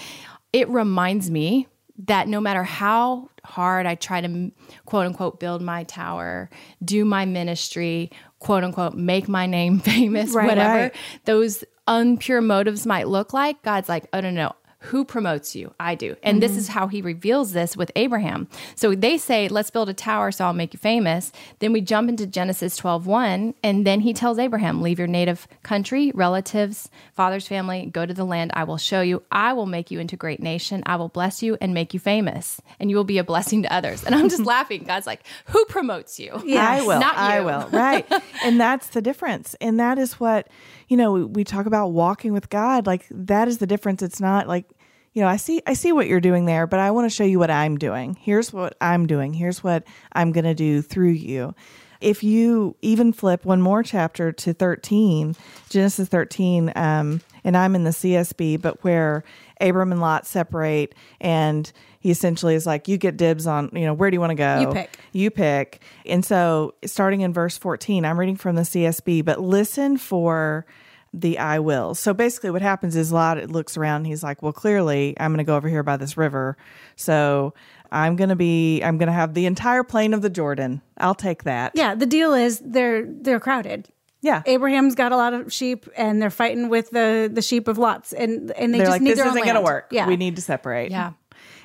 [0.55, 1.66] it reminds me
[2.07, 4.51] that no matter how hard I try to
[4.87, 6.49] quote unquote build my tower,
[6.83, 10.97] do my ministry, quote unquote make my name famous, Right, whatever right.
[11.27, 14.53] those unpure motives might look like, God's like, oh no, no.
[14.87, 15.75] Who promotes you?
[15.79, 16.16] I do.
[16.23, 16.79] And this is mm-hmm.
[16.79, 18.49] how he reveals this with Abraham.
[18.75, 21.31] So they say, let's build a tower so I'll make you famous.
[21.61, 25.47] Then we jump into Genesis 12 1, and then he tells Abraham, leave your native
[25.62, 29.23] country, relatives, father's family, go to the land I will show you.
[29.31, 30.83] I will make you into a great nation.
[30.85, 33.73] I will bless you and make you famous, and you will be a blessing to
[33.73, 34.05] others.
[34.05, 34.85] And I'm just laughing.
[34.85, 36.42] God's like, who promotes you?
[36.45, 37.01] Yeah, I will.
[37.01, 37.68] Not I will.
[37.71, 38.07] Right.
[38.42, 39.55] and that's the difference.
[39.61, 40.49] And that is what,
[40.92, 42.87] you know, we, talk about walking with God.
[42.87, 44.02] Like that is the difference.
[44.02, 44.66] It's not like,
[45.14, 47.24] you know, I see I see what you're doing there, but I want to show
[47.24, 48.14] you what I'm doing.
[48.20, 49.33] Here's what I'm doing.
[49.33, 51.55] Here's what I'm going to do through you.
[52.02, 55.35] If you even flip one more chapter to 13,
[55.70, 59.24] Genesis 13, um, and I'm in the CSB, but where
[59.62, 61.70] Abram and Lot separate, and
[62.01, 64.35] he essentially is like, "You get dibs on, you know, where do you want to
[64.35, 64.61] go?
[64.61, 64.98] You pick.
[65.12, 65.83] You pick.
[66.05, 70.66] And so, starting in verse 14, I'm reading from the CSB, but listen for
[71.14, 71.94] the I will.
[71.94, 75.38] So basically, what happens is Lot looks around and he's like, Well, clearly, I'm going
[75.38, 76.57] to go over here by this river.
[76.96, 77.55] So
[77.90, 80.81] I'm going to be, I'm going to have the entire plain of the Jordan.
[80.98, 81.72] I'll take that.
[81.75, 83.88] Yeah, the deal is they're they're crowded.
[84.23, 84.43] Yeah.
[84.47, 88.13] Abraham's got a lot of sheep, and they're fighting with the the sheep of Lot's,
[88.13, 89.65] and and they They're just like, need This their isn't own going to land.
[89.65, 89.89] work.
[89.91, 90.91] Yeah, We need to separate.
[90.91, 91.13] Yeah.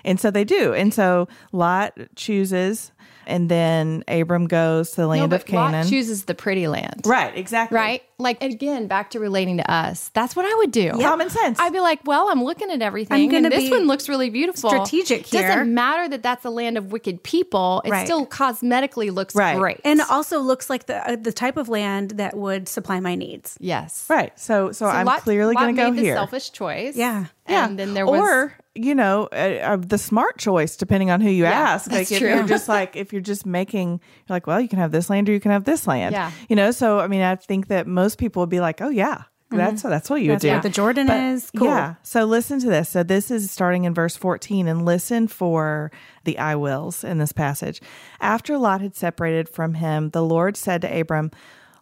[0.03, 0.73] And so they do.
[0.73, 2.91] And so Lot chooses,
[3.27, 5.81] and then Abram goes to the No, land but of Canaan.
[5.83, 7.01] Lot chooses the pretty land.
[7.05, 7.75] right, exactly.
[7.75, 8.03] Right?
[8.19, 10.09] Like again, back to relating to us.
[10.15, 10.89] That's what I would do.
[10.93, 11.59] Common sense.
[11.59, 13.25] I'd be like, well, I'm looking at everything.
[13.25, 14.71] I'm gonna and this one looks really beautiful.
[14.71, 15.43] strategic here.
[15.47, 17.83] Doesn't matter that that's a land of wicked people.
[17.85, 18.05] It Right.
[18.07, 19.57] still cosmetically looks Right.
[19.57, 19.81] great.
[19.83, 23.55] and also looks like the uh, the type of land that would supply my needs.
[23.59, 24.05] yes.
[24.09, 24.31] Right.
[24.39, 26.15] So, so, So I'm Lot- clearly going to go made the here.
[26.15, 26.95] selfish choice.
[26.95, 27.25] Yeah.
[27.45, 31.29] And then there was or you know uh, uh, the smart choice depending on who
[31.29, 32.29] you ask that's like if true.
[32.29, 35.27] you're just like if you're just making you're like well you can have this land
[35.27, 36.31] or you can have this land Yeah.
[36.49, 39.23] you know so i mean i think that most people would be like oh yeah
[39.49, 41.51] that's that's what you That's would do what the Jordan But, is.
[41.57, 41.67] Cool.
[41.67, 45.89] yeah so listen to this so this is starting in verse 14 and listen for
[46.25, 47.81] the i wills in this passage
[48.19, 51.31] after lot had separated from him the lord said to abram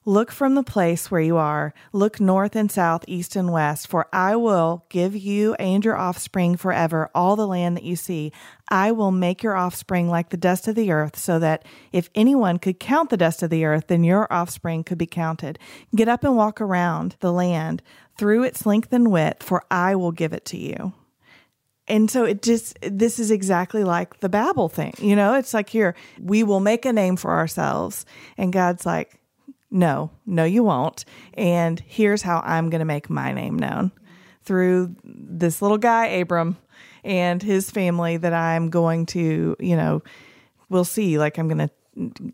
[0.07, 1.73] Look from the place where you are.
[1.91, 6.57] Look north and south, east and west, for I will give you and your offspring
[6.57, 8.31] forever all the land that you see.
[8.69, 12.59] I will make your offspring like the dust of the earth, so that if anyone
[12.59, 15.57] could count the dust of the earth, then your offspring could be counted.
[15.95, 17.81] Get up and walk around the land
[18.15, 20.93] through its length and width, for I will give it to you.
[21.87, 24.93] And so it just, this is exactly like the Babel thing.
[24.99, 28.05] You know, it's like here, we will make a name for ourselves.
[28.37, 29.19] And God's like,
[29.75, 31.03] no, no, you won't.
[31.33, 33.91] And here's how I'm going to make my name known
[34.41, 36.55] through this little guy, Abram,
[37.03, 40.01] and his family that I'm going to, you know,
[40.69, 41.19] we'll see.
[41.19, 41.69] Like, I'm going to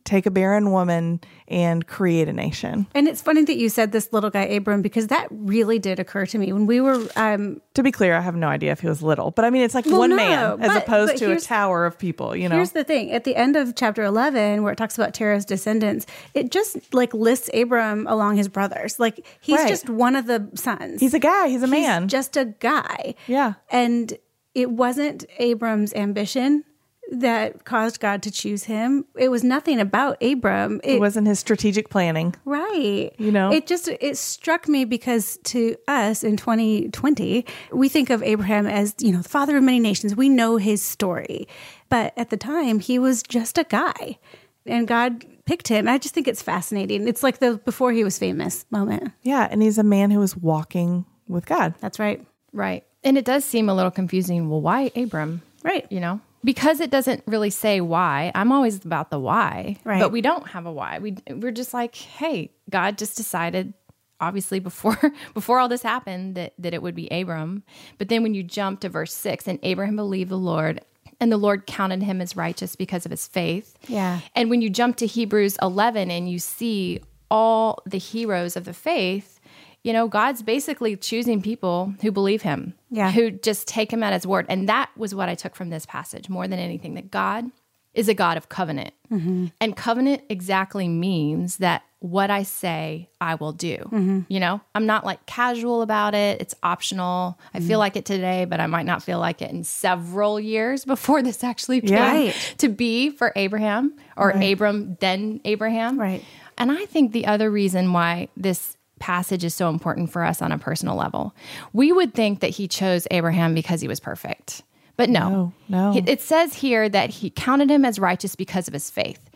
[0.03, 2.87] take a barren woman and create a nation.
[2.95, 6.25] And it's funny that you said this little guy Abram because that really did occur
[6.27, 7.05] to me when we were.
[7.15, 9.61] Um, to be clear, I have no idea if he was little, but I mean,
[9.61, 12.35] it's like Well, one no, man as opposed to a tower of people.
[12.35, 15.13] You know, Here's the thing: at the end of chapter eleven, where it talks about
[15.13, 18.99] Terah's descendants, it just like lists Abram along his brothers.
[18.99, 19.67] Like he's Right.
[19.69, 20.99] just one of the sons.
[21.01, 21.47] he's a guy.
[21.49, 22.07] He's a man.
[22.07, 23.15] just a guy.
[23.27, 23.53] Yeah.
[23.69, 24.17] And
[24.53, 26.65] it wasn't Abram's ambition
[27.11, 29.05] that caused God to choose him.
[29.17, 30.79] It was nothing about Abram.
[30.83, 32.33] it wasn't his strategic planning.
[32.45, 33.11] Right.
[33.17, 33.51] You know?
[33.51, 38.95] it just it struck me because to us in 2020, we think of Abraham as,
[38.99, 40.15] you know, the father of many nations.
[40.15, 41.47] We know his story.
[41.89, 44.17] But at the time, he was just a guy.
[44.65, 45.89] And God picked him.
[45.89, 47.07] I just think it's fascinating.
[47.07, 49.11] It's like the before he was famous moment.
[49.23, 51.73] Yeah, and he's a man who was walking with God.
[51.81, 52.25] That's right.
[52.53, 52.85] Right.
[53.03, 54.49] And it does seem a little confusing.
[54.49, 55.41] Well, why Abram?
[55.63, 55.85] Right.
[55.91, 56.21] You know?
[56.43, 58.31] Because it doesn't really say why.
[58.33, 59.77] I'm always about the why.
[59.83, 59.99] Right.
[59.99, 60.99] But we don't have a why.
[60.99, 63.73] We we're just like, hey, God just decided
[64.19, 64.99] obviously before
[65.33, 67.63] before all this happened that that it would be Abram.
[67.97, 70.81] But then when you jump to verse 6 and Abraham believed the Lord
[71.19, 73.77] and the Lord counted him as righteous because of his faith.
[73.87, 74.21] Yeah.
[74.35, 76.99] And when you jump to Hebrews 11 and you see
[77.29, 79.39] all the heroes of the faith,
[79.83, 83.11] you know, God's basically choosing people who believe him, Yeah.
[83.11, 84.45] who just take him at his word.
[84.49, 87.51] And that was what I took from this passage more than anything that God
[87.93, 88.93] is a God of covenant.
[89.11, 89.47] Mm-hmm.
[89.59, 93.75] And covenant exactly means that what I say, I will do.
[93.77, 94.21] Mm-hmm.
[94.29, 97.37] You know, I'm not like casual about it, it's optional.
[97.53, 97.79] I feel mm-hmm.
[97.79, 101.43] like it today, but I might not feel like it in several years before this
[101.43, 102.55] actually came Right.
[102.59, 105.99] to be for Abraham or Abram, then Abraham.
[105.99, 106.23] Right.
[106.57, 110.53] And I think the other reason why this passage is so important for us on
[110.53, 111.35] a personal level,
[111.73, 114.61] we would think that he chose Abraham because he was perfect.
[114.95, 115.97] But no, No, no.
[115.97, 119.29] It, it says here that he counted him as righteous because of his faith.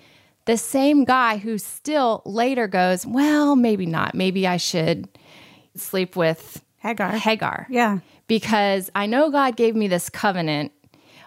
[0.46, 4.14] The same guy who still later goes, well, maybe not.
[4.14, 5.10] Maybe I should
[5.76, 7.14] sleep with Hagar.
[7.14, 7.66] Hagar.
[7.70, 8.00] Yeah.
[8.28, 10.72] Because I know God gave me this covenant,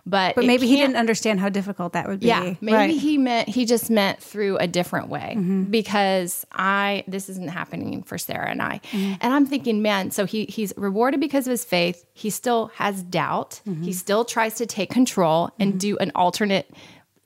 [0.09, 2.27] but But maybe he didn't understand how difficult that would be.
[2.29, 2.91] yeah, maybe Right.
[2.91, 5.65] he meant he just meant through a different way mm-hmm.
[5.65, 8.81] because I this isn't happening for Sarah and I.
[8.93, 9.15] Mm-hmm.
[9.21, 12.05] And I'm thinking, man, so he he's rewarded because of his faith.
[12.15, 13.61] He still has doubt.
[13.69, 13.83] Mm-hmm.
[13.83, 16.71] He still tries to take control and do an alternate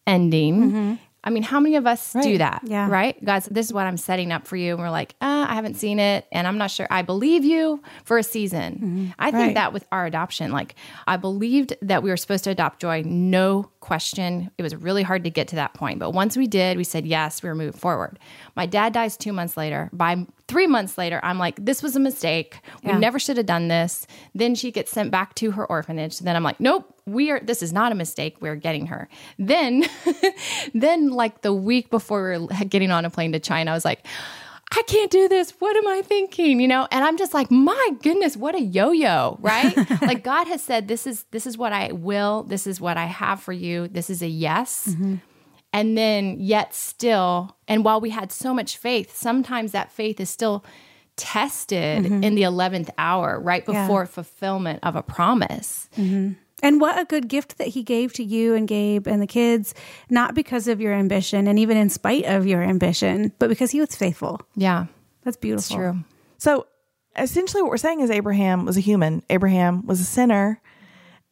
[0.06, 0.98] ending.
[1.24, 2.62] I mean, how many of us do that?
[2.64, 2.88] Yeah.
[2.90, 3.22] Right?
[3.24, 4.72] Guys, this is what I'm setting up for you.
[4.72, 6.26] And we're like, uh, I haven't seen it.
[6.32, 6.86] And I'm not sure.
[6.90, 9.14] I believe you for a season.
[9.18, 9.54] I think Right.
[9.54, 10.74] that with our adoption, like
[11.06, 14.50] I believed that we were supposed to adopt Joy, no question.
[14.58, 15.98] It was really hard to get to that point.
[16.00, 18.18] But once we did, we said, yes, we were moving forward.
[18.56, 19.90] My dad dies two months later.
[19.92, 22.60] By three months later, I'm like, this was a mistake.
[22.82, 22.98] We Yeah.
[22.98, 24.06] never should have done this.
[24.34, 26.18] Then she gets sent back to her orphanage.
[26.18, 28.36] Then I'm like, nope, we are, this is not a mistake.
[28.40, 29.08] We're getting her.
[29.38, 29.84] Then,
[30.74, 33.84] then like the week before we were getting on a plane to China, I was
[33.84, 34.06] like,
[34.74, 35.50] I can't do this.
[35.58, 36.58] What am I thinking?
[36.58, 39.76] You know, and I'm just like, my goodness, what a yo-yo, right?
[40.02, 43.04] like God has said, this is this is what I will, this is what I
[43.04, 43.86] have for you.
[43.88, 44.88] This is a yes.
[44.88, 45.16] Mm-hmm.
[45.74, 50.30] And then yet still, and while we had so much faith, sometimes that faith is
[50.30, 50.64] still
[51.16, 52.24] tested mm-hmm.
[52.24, 53.82] in the 11th hour, right Yeah.
[53.82, 55.88] before fulfillment of a promise.
[55.96, 56.32] Mm-hmm.
[56.62, 59.74] And what a good gift that he gave to you and Gabe and the kids,
[60.08, 63.80] not because of your ambition and even in spite of your ambition, but because he
[63.80, 64.40] was faithful.
[64.54, 64.86] Yeah,
[65.24, 65.58] That's beautiful.
[65.58, 66.04] it's true.
[66.38, 66.66] So
[67.16, 69.22] essentially, what we're saying is Abraham was a human.
[69.28, 70.60] Abraham was a sinner.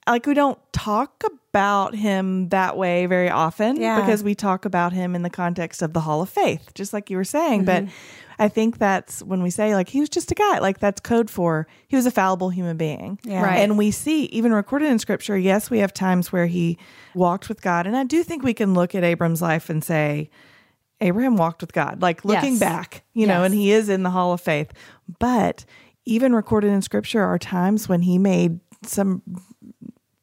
[0.06, 4.00] Like we don't talk about him that way very often Yeah.
[4.00, 7.10] because we talk about him in the context of the Hall of Faith, just like
[7.10, 7.64] you were saying.
[7.64, 7.94] But mm-hmm.
[8.38, 11.28] I think that's when we say like he was just a guy, like that's code
[11.28, 13.18] for he was a fallible human being.
[13.24, 13.42] Yeah.
[13.42, 13.56] Right.
[13.58, 16.78] And we see even recorded in scripture, yes, we have times where he
[17.14, 17.86] walked with God.
[17.86, 20.30] And I do think we can look at Abram's life and say,
[21.00, 22.60] Abraham walked with God, like looking Yes.
[22.60, 24.72] back, you know, and he is in the hall of faith.
[25.18, 25.64] But
[26.04, 29.22] even recorded in scripture are times when he made some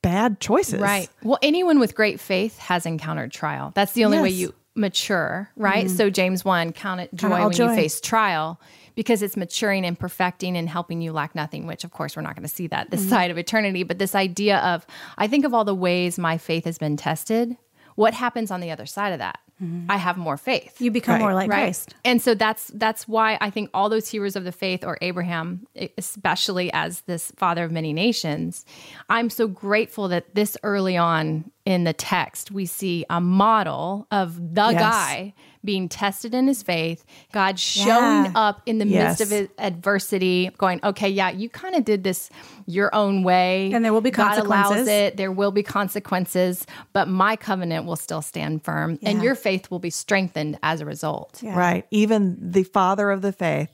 [0.08, 0.80] bad choices.
[0.80, 1.10] Right.
[1.22, 3.74] Well, anyone with great faith has encountered trial.
[3.76, 5.88] That's the only way you mature, right?
[5.88, 5.96] Mm-hmm.
[5.98, 7.72] So James 1, count it joy when joy.
[7.72, 8.62] you face trial
[8.96, 12.36] because it's maturing and perfecting and helping you lack nothing, which of course we're not
[12.36, 13.10] going to see that this mm-hmm.
[13.10, 16.63] side of eternity, but this idea of I think of all the ways my faith
[16.63, 17.58] has been tested,
[17.98, 19.40] what happens on the other side of that?
[19.62, 19.90] Mm-hmm.
[19.90, 20.80] I have more faith.
[20.80, 21.22] You become Right.
[21.22, 21.96] more like right Christ.
[22.06, 25.66] and so that's that's why i think all those heroes of the faith or abraham
[25.98, 28.66] especially as this father of many nations
[29.10, 34.36] i'm so grateful that this early on in the text we see a model of
[34.54, 34.80] the Yes.
[34.80, 35.34] guy
[35.67, 38.32] being tested in his faith god showing Yeah.
[38.36, 39.19] up in the Yes.
[39.19, 42.30] midst of his adversity going okay yeah you kind of did this
[42.65, 44.88] your own way And there will be god allows consequences.
[44.88, 49.69] it there will be consequences but my covenant will still stand firm and your faith
[49.69, 51.56] will be strengthened as a result Yeah.
[51.58, 51.86] Right.
[51.91, 53.73] Even the father of the faith,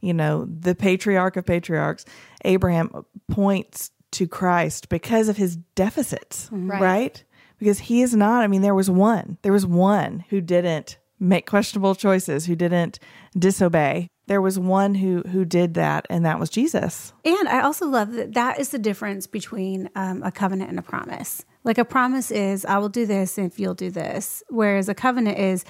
[0.00, 2.04] you know, the patriarch of patriarchs,
[2.44, 6.70] Abraham points to Christ because of his deficits, mm-hmm.
[6.70, 6.80] Right.
[6.80, 7.24] right.
[7.58, 11.46] Because he is not, I mean, there was one, there was one who didn't make
[11.46, 12.98] questionable choices, who didn't
[13.38, 14.08] disobey.
[14.26, 17.12] There was one who who did that, and that was Jesus.
[17.24, 20.82] And I also love that that is the difference between um, a covenant and a
[20.82, 21.44] promise.
[21.62, 25.38] Like a promise is, I will do this if you'll do this, whereas a covenant
[25.38, 25.64] is,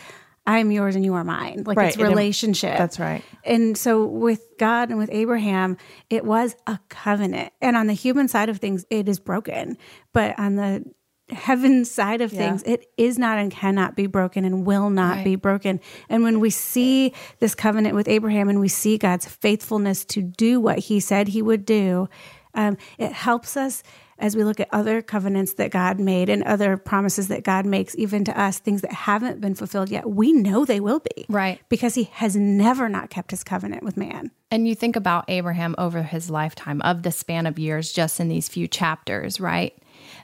[0.46, 1.64] I am yours and you are mine.
[1.66, 1.88] Like Right.
[1.88, 2.78] it's It relationship.
[2.78, 3.22] That's right.
[3.44, 5.76] And so with God and with Abraham,
[6.08, 7.52] it was a covenant.
[7.60, 9.76] And on the human side of things, it is broken.
[10.12, 10.84] But on the
[11.30, 15.24] heaven side of things, it is not and cannot be broken and will not Right.
[15.24, 15.80] be broken.
[16.08, 20.60] And when we see this covenant with Abraham and we see God's faithfulness to do
[20.60, 22.08] what he said he would do,
[22.54, 23.82] um, it helps us
[24.18, 27.94] as we look at other covenants that God made and other promises that God makes,
[27.96, 30.08] even to us, things that haven't been fulfilled yet.
[30.08, 31.26] We know they will be.
[31.28, 31.60] Right.
[31.68, 34.30] Because he has never not kept his covenant with man.
[34.50, 38.28] And you think about Abraham over his lifetime of the span of years, just in
[38.28, 39.76] these few chapters, right?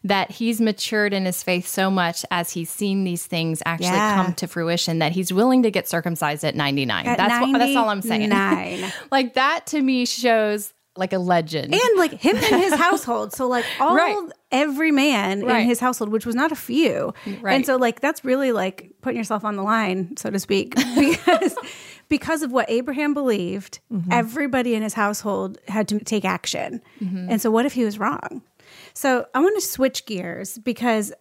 [0.04, 4.16] That he's matured in his faith so much as he's seen these things actually Yeah.
[4.24, 7.06] come to fruition that he's willing to get circumcised at 99.
[7.06, 8.28] At that's what, that's all I'm saying.
[8.28, 8.92] 99.
[9.12, 11.72] like that to me shows like a legend.
[11.72, 13.32] and like him and his household.
[13.32, 14.16] So like all Right.
[14.50, 15.60] every man Right.
[15.60, 17.14] in his household, which was not a few.
[17.40, 17.54] Right.
[17.54, 21.54] And so like that's really like putting yourself on the line, so to speak, because
[22.08, 24.12] because of what Abraham believed, mm-hmm.
[24.12, 26.82] everybody in his household had to take action.
[27.00, 27.30] Mm-hmm.
[27.30, 28.42] And so what if he was wrong?
[28.94, 31.12] So I want to switch gears because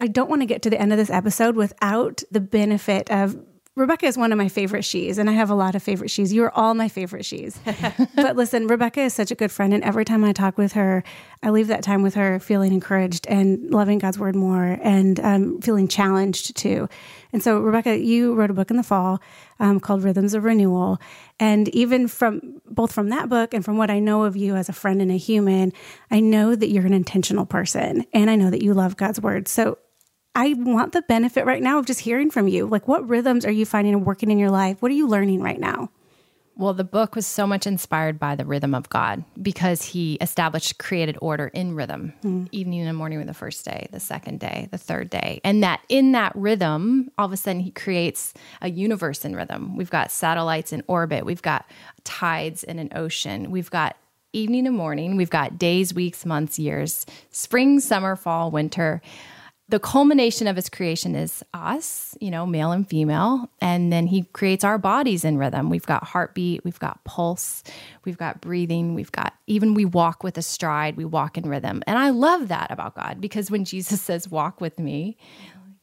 [0.00, 3.36] I don't want to get to the end of this episode without the benefit of
[3.78, 6.32] Rebekah is one of my favorite she's, and I have a lot of favorite she's.
[6.32, 7.60] You are all my favorite she's.
[8.16, 11.04] but listen, Rebekah is such a good friend, and every time I talk with her,
[11.44, 15.60] I leave that time with her feeling encouraged and loving God's word more, and um,
[15.60, 16.88] feeling challenged too.
[17.32, 19.20] And so, Rebekah, you wrote a book in the fall
[19.60, 21.00] um, called Rhythms of Renewal,
[21.38, 24.68] and even from both from that book and from what I know of you as
[24.68, 25.72] a friend and a human,
[26.10, 29.46] I know that you're an intentional person, and I know that you love God's word.
[29.46, 29.78] So.
[30.38, 32.68] I want the benefit right now of just hearing from you.
[32.68, 34.80] Like, what rhythms are you finding and working in your life?
[34.80, 35.90] What are you learning right now?
[36.56, 40.78] Well, the book was so much inspired by the rhythm of God because he established
[40.78, 42.12] created order in rhythm.
[42.22, 42.44] Hmm.
[42.52, 45.40] Evening and morning were the first day, the second day, the third day.
[45.42, 49.76] And that in that rhythm, all of a sudden he creates a universe in rhythm.
[49.76, 51.68] We've got satellites in orbit, we've got
[52.04, 53.96] tides in an ocean, we've got
[54.32, 59.02] evening and morning, we've got days, weeks, months, years, spring, summer, fall, winter
[59.70, 63.50] the culmination of his creation is us, you know, male and female.
[63.60, 65.68] And then he creates our bodies in rhythm.
[65.68, 67.62] We've got heartbeat, we've got pulse,
[68.04, 71.82] we've got breathing, we've got even we walk with a stride, we walk in rhythm.
[71.86, 75.18] And I love that about God because when Jesus says, walk with me,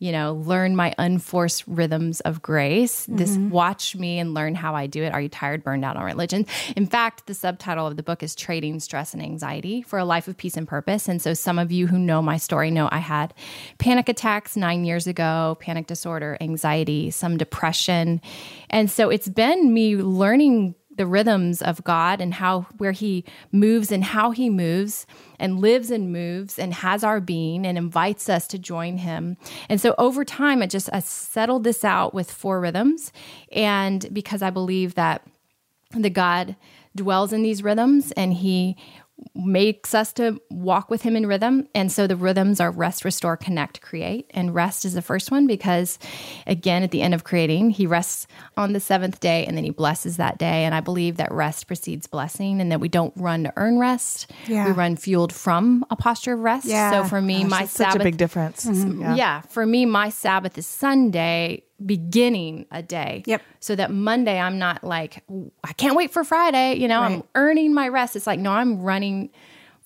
[0.06, 3.08] you know, learn my unforced rhythms of grace.
[3.10, 3.50] This mm-hmm.
[3.50, 5.12] watch me and learn how I do it.
[5.12, 6.46] Are you tired, burned out on religion?
[6.76, 10.28] In fact, the subtitle of the book is Trading Stress and Anxiety for a Life
[10.28, 11.08] of Peace and Purpose.
[11.08, 13.34] And so some of you who know my story know I had
[13.80, 18.22] panic attacks nine years ago, panic disorder, anxiety, some depression.
[18.70, 23.91] And so it's been me learning the rhythms of God and how where he moves
[23.91, 25.05] and how he moves
[25.39, 29.38] and lives and moves and has our being and invites us to join him.
[29.69, 33.12] And so over time I just I settled this out with four rhythms
[33.51, 35.25] and because I believe that
[35.91, 36.55] the God
[36.95, 38.77] dwells in these rhythms and he
[39.34, 41.67] makes us to walk with him in rhythm.
[41.73, 44.30] And so the rhythms are rest, restore, connect, create.
[44.34, 45.99] And rest is the first one because,
[46.47, 49.69] again, at the end of creating, he rests on the seventh day and then he
[49.69, 50.65] blesses that day.
[50.65, 54.32] And I believe that rest precedes blessing and that we don't run to earn rest.
[54.47, 54.65] Yeah.
[54.65, 56.65] We run fueled from a posture of rest.
[56.65, 56.91] Yeah.
[56.91, 58.65] So for me, my It's such a big difference.
[58.65, 59.02] Mm-hmm.
[59.02, 59.15] Yeah.
[59.15, 59.42] yeah.
[59.42, 63.23] For me, my Sabbath is Sunday, beginning a day.
[63.26, 63.42] Yep.
[63.60, 65.23] So that Monday, I'm not like,
[65.63, 66.76] I can't wait for Friday.
[66.76, 68.15] You know, I'm earning my rest.
[68.15, 69.30] It's like, no, I'm running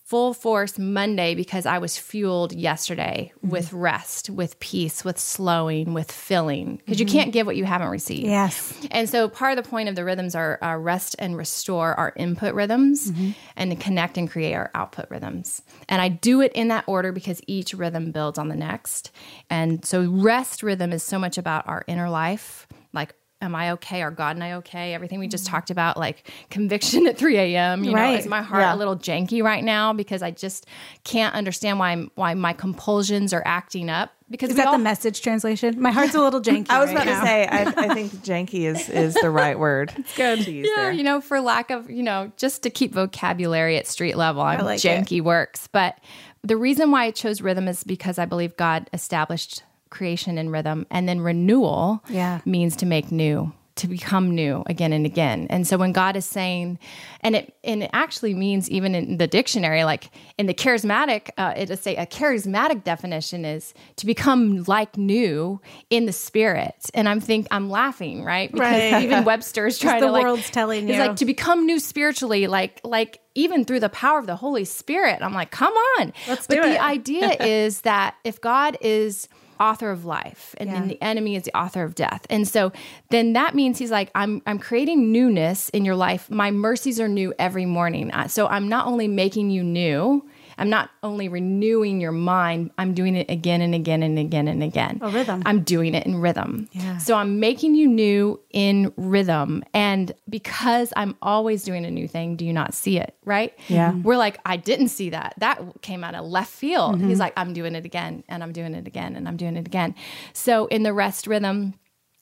[0.10, 3.49] full force Monday because I was fueled yesterday mm-hmm.
[3.49, 6.78] with rest, with peace, with slowing, with filling.
[6.78, 7.16] Because you mm-hmm.
[7.16, 8.26] can't give what you haven't received.
[8.26, 8.74] Yes.
[8.89, 12.12] And so part of the point of the rhythms are uh, rest and restore our
[12.16, 13.32] input rhythms mm-hmm.
[13.55, 15.62] and to connect and create our output rhythms.
[15.88, 19.12] And I do it in that order because each rhythm builds on the next.
[19.47, 24.02] And so rest rhythm is so much about our inner life, like am I okay?
[24.02, 24.94] Are God and I okay?
[24.94, 25.54] Everything we just mm-hmm.
[25.56, 27.84] talked about, like conviction at 3 a.m.
[27.84, 28.20] You know, Right.
[28.20, 28.76] is my heart Yeah.
[28.76, 30.66] a little janky right now because I just
[31.04, 34.12] can't understand why why my compulsions are acting up.
[34.30, 35.82] Because Is that all, the message translation?
[35.82, 36.70] My heart's a little janky.
[36.70, 37.20] I was right about now.
[37.22, 40.42] to say, I, I think janky is, is the right word It's good.
[40.42, 40.92] to use Yeah, there.
[40.92, 44.64] you know, for lack of, you know, just to keep vocabulary at street level, I'm
[44.64, 45.68] like janky works.
[45.72, 45.98] But
[46.44, 50.86] the reason why I chose rhythm is because I believe God established creation and rhythm,
[50.92, 52.42] and then renewal Yeah.
[52.46, 53.54] means to make new.
[53.76, 56.80] To become new again and again, and so when God is saying,
[57.22, 61.54] and it and it actually means even in the dictionary, like in the charismatic, uh,
[61.56, 66.76] it say a charismatic definition is to become like new in the spirit.
[66.94, 68.52] And I'm think I'm laughing, right?
[68.52, 69.02] Because Right.
[69.02, 71.00] even Webster's trying the to like world's telling it's you.
[71.02, 75.20] like to become new spiritually, like like even through the power of the Holy Spirit.
[75.22, 76.12] I'm like, come on.
[76.28, 76.82] Let's but do the it.
[76.82, 79.30] idea is that if God is
[79.60, 82.26] author of life and then the enemy is the author of death.
[82.30, 82.72] And so
[83.10, 86.30] then that means he's like I'm I'm creating newness in your life.
[86.30, 88.12] My mercies are new every morning.
[88.12, 90.26] Uh, So I'm not only making you new,
[90.60, 94.62] I'm not only renewing your mind, I'm doing it again and again and again and
[94.62, 94.99] again.
[95.01, 95.41] A rhythm.
[95.45, 96.68] I'm doing it in rhythm.
[96.74, 96.97] Yeah.
[96.97, 99.64] So I'm making you new in rhythm.
[99.74, 103.16] And because I'm always doing a new thing, do you not see it?
[103.24, 103.57] Right?
[103.70, 103.91] Yeah.
[103.91, 104.03] Mm-hmm.
[104.03, 105.34] We're like, I didn't see that.
[105.38, 106.95] That came out of left field.
[106.95, 107.07] Mm-hmm.
[107.07, 109.66] He's like, I'm doing it again and I'm doing it again and I'm doing it
[109.66, 109.95] again.
[110.34, 111.74] So in the rest rhythm,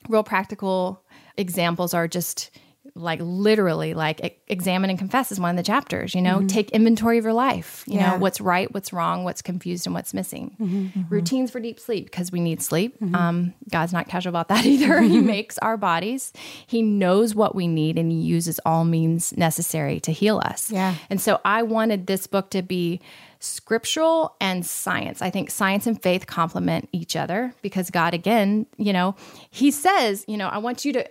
[0.09, 1.03] real practical
[1.37, 2.51] examples are just
[2.97, 6.37] like literally like examine and confess is one of the chapters you know?
[6.37, 6.47] Mm-hmm.
[6.47, 8.11] Take inventory of your life you Yeah.
[8.13, 10.55] know what's right what's wrong what's confused and what's missing.
[10.59, 11.01] Mm-hmm, mm-hmm.
[11.13, 12.95] Routines for deep sleep because we need sleep.
[13.13, 15.01] Um, god's not casual about that either.
[15.01, 16.33] He makes our bodies.
[16.65, 20.71] He knows what we need and he uses all means necessary to heal us.
[20.71, 20.95] Yeah.
[21.09, 22.99] and so i wanted this book to be
[23.39, 25.21] scriptural and science.
[25.21, 29.15] I think science and faith complement each other because God, again, you know,
[29.51, 31.07] He says, you know, I want you to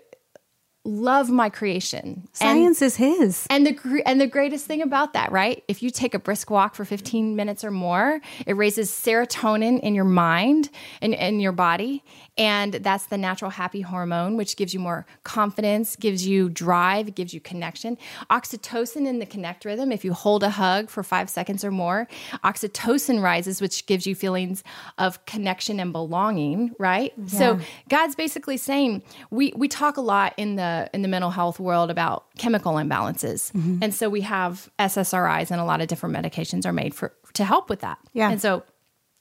[0.87, 2.29] love my creation.
[2.41, 3.47] And- Science is his.
[3.51, 5.63] and the and the greatest thing about that, right?
[5.69, 9.95] If you take a brisk walk for 15 minutes or more, it raises serotonin in
[9.95, 10.71] your mind
[11.03, 12.05] and in your body,
[12.39, 17.35] and that's the natural happy hormone, which gives you more confidence, gives you drive, gives
[17.35, 17.99] you connection.
[18.31, 19.91] Oxytocin in the connect rhythm.
[19.91, 22.07] If you hold a hug for five seconds or more,
[22.45, 24.63] oxytocin rises, which gives you feelings
[24.99, 26.73] of connection and belonging.
[26.79, 27.13] Right.
[27.27, 27.59] So
[27.89, 31.91] God's basically saying we we talk a lot in the in the mental health world
[31.91, 33.79] about chemical imbalances, mm-hmm.
[33.83, 37.45] and so we have SSRIs and a lot of different medications are made for to
[37.45, 37.99] help with that.
[38.13, 38.31] Yeah.
[38.31, 38.63] and so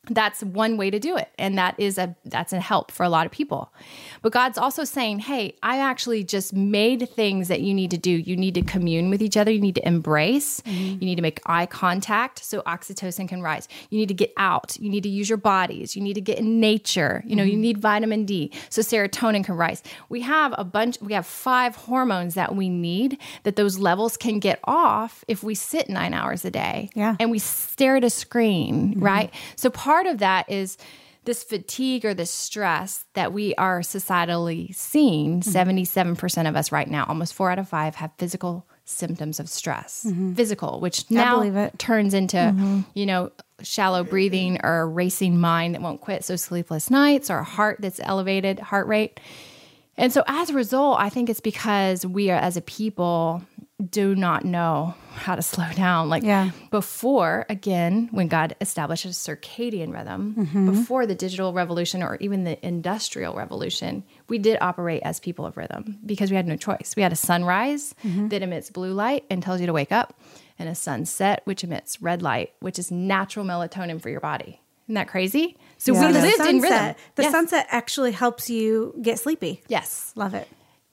[0.09, 1.29] that's one way to do it.
[1.37, 3.73] And that is a that's a help for a lot of people.
[4.21, 8.11] But god's also saying hey i actually just made things that you need to do.
[8.11, 9.51] You need to commune with each other.
[9.51, 10.61] You need to embrace.
[10.61, 10.85] Mm-hmm.
[10.85, 13.67] You need to make eye contact so oxytocin can rise.
[13.89, 14.77] You need to get out.
[14.79, 15.95] You need to use your bodies.
[15.95, 17.23] You need to get in nature.
[17.25, 17.61] You know you mm-hmm.
[17.61, 19.83] need vitamin d so serotonin can rise.
[20.09, 24.39] We have a bunch we have five hormones that we need that those levels can
[24.39, 27.15] get off if we sit nine hours a day Yeah.
[27.19, 29.03] and we stare at a screen, mm-hmm.
[29.03, 29.33] right?
[29.55, 30.77] So part of that is
[31.25, 35.41] this fatigue or this stress that we are societally seeing.
[35.41, 40.05] 77% of us right now, almost four out of five, have physical symptoms of stress.
[40.35, 43.31] Physical, which now turns into, you know,
[43.63, 46.23] shallow breathing or a racing mind that won't quit.
[46.23, 49.19] So sleepless nights or a heart that's elevated, heart rate.
[49.97, 53.41] And so as a result, I think it's because we are as a people
[53.91, 56.07] do not know how to slow down.
[56.07, 56.51] Like Yeah.
[56.71, 60.65] before, again, when God established a circadian rhythm, Mm-hmm.
[60.71, 65.57] before the digital revolution or even the industrial revolution, we did operate as people of
[65.57, 66.93] rhythm because we had no choice.
[66.95, 68.29] We had a sunrise Mm-hmm.
[68.29, 70.17] that emits blue light and tells you to wake up,
[70.57, 74.61] and a sunset which emits red light, which is natural melatonin for your body.
[74.85, 75.57] Isn't that crazy?
[75.77, 76.61] So So we lived in rhythm.
[76.61, 77.31] sunset, the Yes.
[77.31, 79.61] sunset actually helps you get sleepy.
[79.67, 80.13] Yes.
[80.15, 80.47] Love it.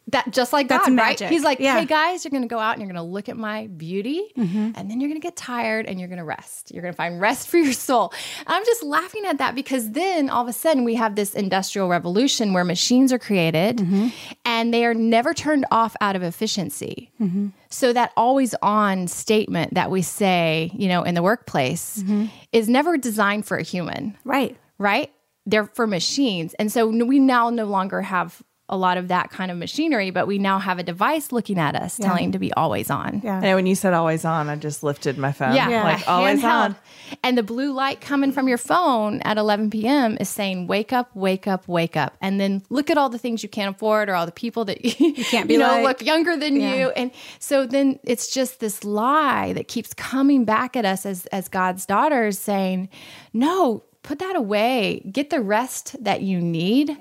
[0.08, 1.20] That just like That's God, magic.
[1.22, 1.30] right?
[1.30, 1.78] He's like, Yeah.
[1.78, 4.32] hey guys, you're going to go out and you're going to look at my beauty,
[4.36, 4.72] mm-hmm.
[4.74, 6.72] and then you're going to get tired and you're going to rest.
[6.72, 8.12] You're going to find rest for your soul.
[8.46, 11.88] I'm just laughing at that because then all of a sudden we have this industrial
[11.88, 14.08] revolution where machines are created mm-hmm.
[14.44, 17.10] and they are never turned off out of efficiency.
[17.20, 17.48] Mm-hmm.
[17.70, 22.04] So that always on statement that we say, you know, in the workplace
[22.52, 24.56] is never designed for a human Right.
[24.78, 25.10] right?
[25.46, 26.54] They're for machines.
[26.54, 28.42] And so we now no longer have
[28.72, 31.76] a lot of that kind of machinery, but we now have a device looking at
[31.76, 33.20] us telling to be always on.
[33.22, 33.40] Yeah.
[33.44, 35.54] And when you said always on, I just lifted my phone.
[35.54, 35.84] Yeah, Yeah.
[35.84, 36.64] Like always handheld.
[36.70, 36.76] on.
[37.22, 40.16] And the blue light coming from your phone at 11 p.m.
[40.18, 43.42] is saying, "Wake up, wake up, wake up!" And then look at all the things
[43.42, 45.84] you can't afford, or all the people that you, can't be you know, like.
[45.84, 46.88] look younger than you.
[46.96, 51.48] And so then it's just this lie that keeps coming back at us as as
[51.48, 52.88] God's daughters, saying,
[53.34, 55.02] "No, put that away.
[55.12, 56.96] Get the rest that you need."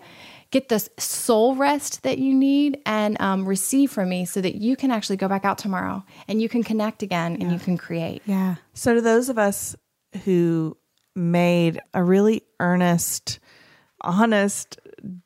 [0.52, 4.76] Get the soul rest that you need and um, receive from me so that you
[4.76, 8.22] can actually go back out tomorrow and you can connect again and you can create.
[8.26, 8.56] Yeah.
[8.74, 9.76] So, to those of us
[10.26, 10.78] who
[11.16, 13.40] made a really earnest,
[14.02, 14.78] honest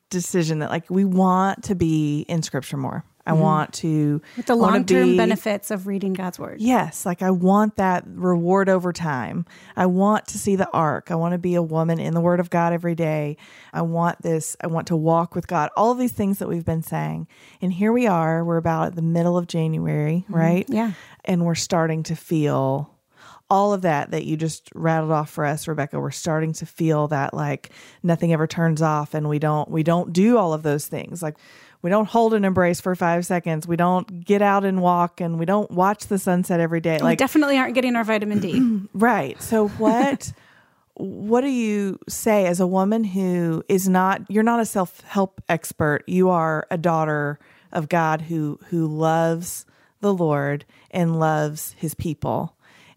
[0.09, 4.55] decision that, like, we want to be in scripture more, I want to, With the
[4.55, 6.61] long term benefits of reading God's word.
[6.61, 9.45] Yes, like I want that reward over time.
[9.75, 11.09] I want to see the arc.
[11.09, 13.37] I want to be a woman in the Word of God every day.
[13.73, 14.55] I want this.
[14.61, 15.69] I want to walk with God.
[15.75, 17.27] All of these things that we've been saying.
[17.61, 18.43] And here we are.
[18.43, 20.35] We're about at the middle of January, mm-hmm.
[20.35, 20.65] right?
[20.69, 20.91] Yeah.
[21.23, 22.91] And we're starting to feel
[23.49, 27.07] all of that that you just rattled off for us Rebekah we're starting to feel
[27.09, 27.69] that like
[28.01, 31.35] nothing ever turns off and we don't we don't do all of those things like
[31.85, 33.67] we don't hold an embrace for five seconds.
[33.67, 36.95] We don't get out and walk and we don't watch the sunset every day.
[36.95, 38.87] We like definitely aren't getting our vitamin D.
[38.95, 39.39] right.
[39.39, 40.33] So what
[40.95, 46.03] what do you say as a woman who is not you're not a self-help expert.
[46.07, 47.37] You are a daughter
[47.71, 49.67] of god who who loves
[50.01, 52.54] the lord and loves his people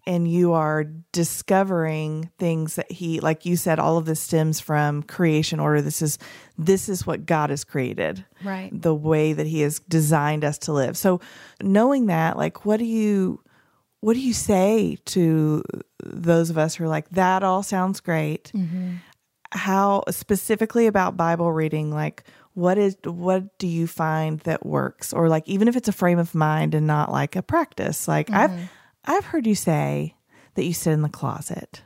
[0.08, 5.02] and you are discovering things that he like you said all of this stems from
[5.02, 5.82] creation order.
[5.82, 6.18] This is
[6.56, 8.24] this is what god has created.
[8.42, 8.70] Right.
[8.72, 10.96] the way that he has designed us to live.
[10.96, 11.20] So
[11.62, 13.42] knowing that like what do you
[14.00, 15.62] what do you say to
[16.02, 18.50] those of us who are like that all sounds great.
[18.54, 18.94] Mm-hmm.
[19.52, 25.12] How specifically about bible reading like what is what do you find that works?
[25.12, 28.30] Or like even if it's a frame of mind and not like a practice like
[28.30, 28.64] i've mm-hmm.
[29.08, 30.14] I've heard you say
[30.54, 31.82] that you sit in the closet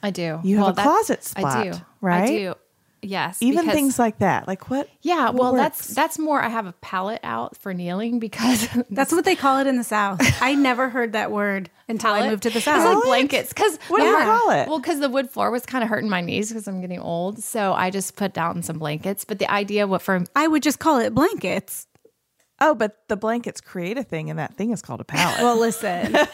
[0.00, 0.38] I do.
[0.44, 1.80] You have a that's- closet I spot, do.
[2.00, 2.22] right?
[2.22, 2.54] I do.
[3.02, 3.38] Yes.
[3.42, 5.26] even because- things like that like what Yeah.
[5.30, 5.94] what Well, that's works?
[5.94, 6.40] that's more.
[6.40, 9.82] I have a pallet out for kneeling because That's what they call it in the
[9.82, 10.20] South.
[10.40, 12.76] I never heard that word until I moved to the South.
[12.76, 12.94] It's South.
[12.96, 13.52] like blankets.
[13.52, 14.68] Because What do you call it?
[14.68, 17.42] Well, because the wood floor was kind of hurting my knees because I'm getting old.
[17.42, 19.24] So I just put down some blankets.
[19.24, 21.87] But the idea, what for I would just call it blankets.
[22.60, 25.58] Oh but the blankets create a thing and that thing is called a palette Well,
[25.58, 26.14] listen.
[26.16, 26.28] a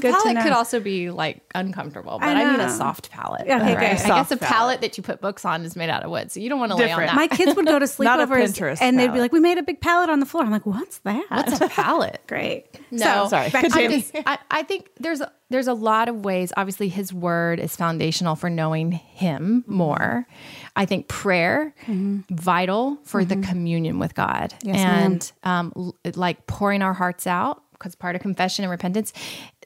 [0.00, 3.42] Good to palette could also be like uncomfortable, but I I, mean a soft palette.
[3.42, 3.74] Okay, right?
[3.78, 3.84] good.
[3.90, 4.52] I Soft guess a palette.
[4.54, 6.72] palette that you put books on is made out of wood, so you don't want
[6.72, 7.14] to lay on that.
[7.14, 9.58] My kids would go to Not a sleepovers Pinterest and they'd be like, "We made
[9.58, 12.20] a big palette on the floor." I'm like, "What's that?" What's a palette?
[12.28, 12.66] Great.
[12.90, 13.50] No, So, Sorry.
[13.50, 14.00] back I, Continue.
[14.00, 16.52] just, I, I think there's a, there's a lot of ways.
[16.56, 19.72] Obviously, His Word is foundational for knowing Him mm-hmm.
[19.72, 20.26] more.
[20.74, 22.22] I think prayer mm-hmm.
[22.34, 23.48] vital for the mm-hmm.
[23.48, 28.64] communion with God, Yes, and um, like pouring our hearts out because part of confession
[28.64, 29.12] and repentance.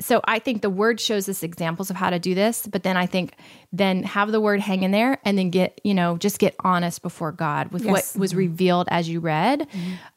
[0.01, 2.66] So I think the Word shows us examples of how to do this.
[2.66, 3.32] But then I think
[3.72, 7.01] then have the Word hang in there, and then get you know just get honest
[7.01, 8.14] before God with Yes.
[8.14, 9.66] what was revealed as you read.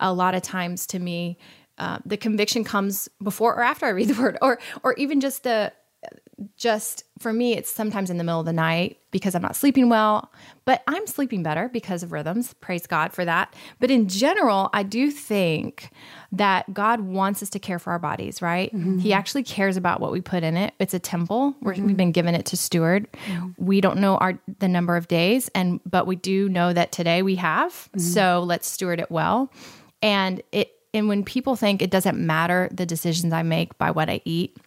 [0.01, 1.38] A lot of times, to me
[1.82, 5.44] uh, the conviction comes before or after I read the word, or or even just
[5.44, 5.74] the
[6.58, 9.90] just for me, it's sometimes in the middle of the night because I'm not sleeping
[9.90, 10.32] well,
[10.66, 12.54] but I'm sleeping better because of rhythms.
[12.56, 13.54] Praise God for that.
[13.80, 15.92] But in general, I do think
[16.32, 18.72] that God wants us to care for our bodies, right?
[18.72, 19.12] He mm-hmm.
[19.12, 20.74] actually cares about what we put in it.
[20.80, 21.56] It's a temple.
[21.62, 21.94] We're, We've mm-hmm.
[21.94, 23.08] been given it to steward.
[23.58, 27.22] We don't know our the number of days, and but we do know that today
[27.22, 27.72] we have.
[27.72, 28.00] Mm-hmm.
[28.00, 29.52] So let's steward it well.
[30.02, 34.10] And it and when people think it doesn't matter the decisions I make by what
[34.10, 34.58] I eat,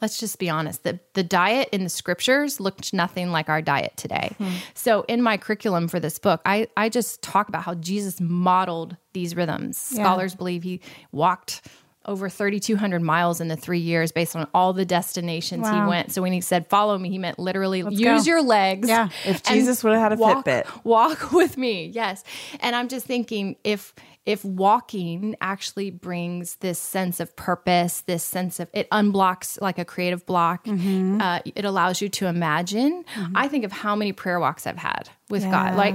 [0.00, 3.96] let's just be honest the, the diet in the scriptures looked nothing like our diet
[3.96, 4.34] today.
[4.74, 8.96] So in my curriculum for this book I, I just talk about how jesus modeled
[9.12, 9.76] these rhythms.
[9.78, 10.80] Scholars believe he
[11.12, 11.66] walked
[12.04, 16.10] over 3200 miles in the three years based on all the destinations he went.
[16.10, 18.30] So when he said follow me he meant literally use go.
[18.30, 19.08] your legs Yeah.
[19.24, 20.84] If Jesus would have had a walk, Fitbit.
[20.84, 21.86] walk with me.
[21.86, 22.24] Yes.
[22.60, 23.94] And i'm just thinking if
[24.28, 29.84] if walking actually brings this sense of purpose this sense of it unblocks like a
[29.84, 31.20] creative block Mm-hmm.
[31.20, 33.04] uh, it allows you to imagine
[33.34, 35.94] i think of how many prayer walks i've had with god like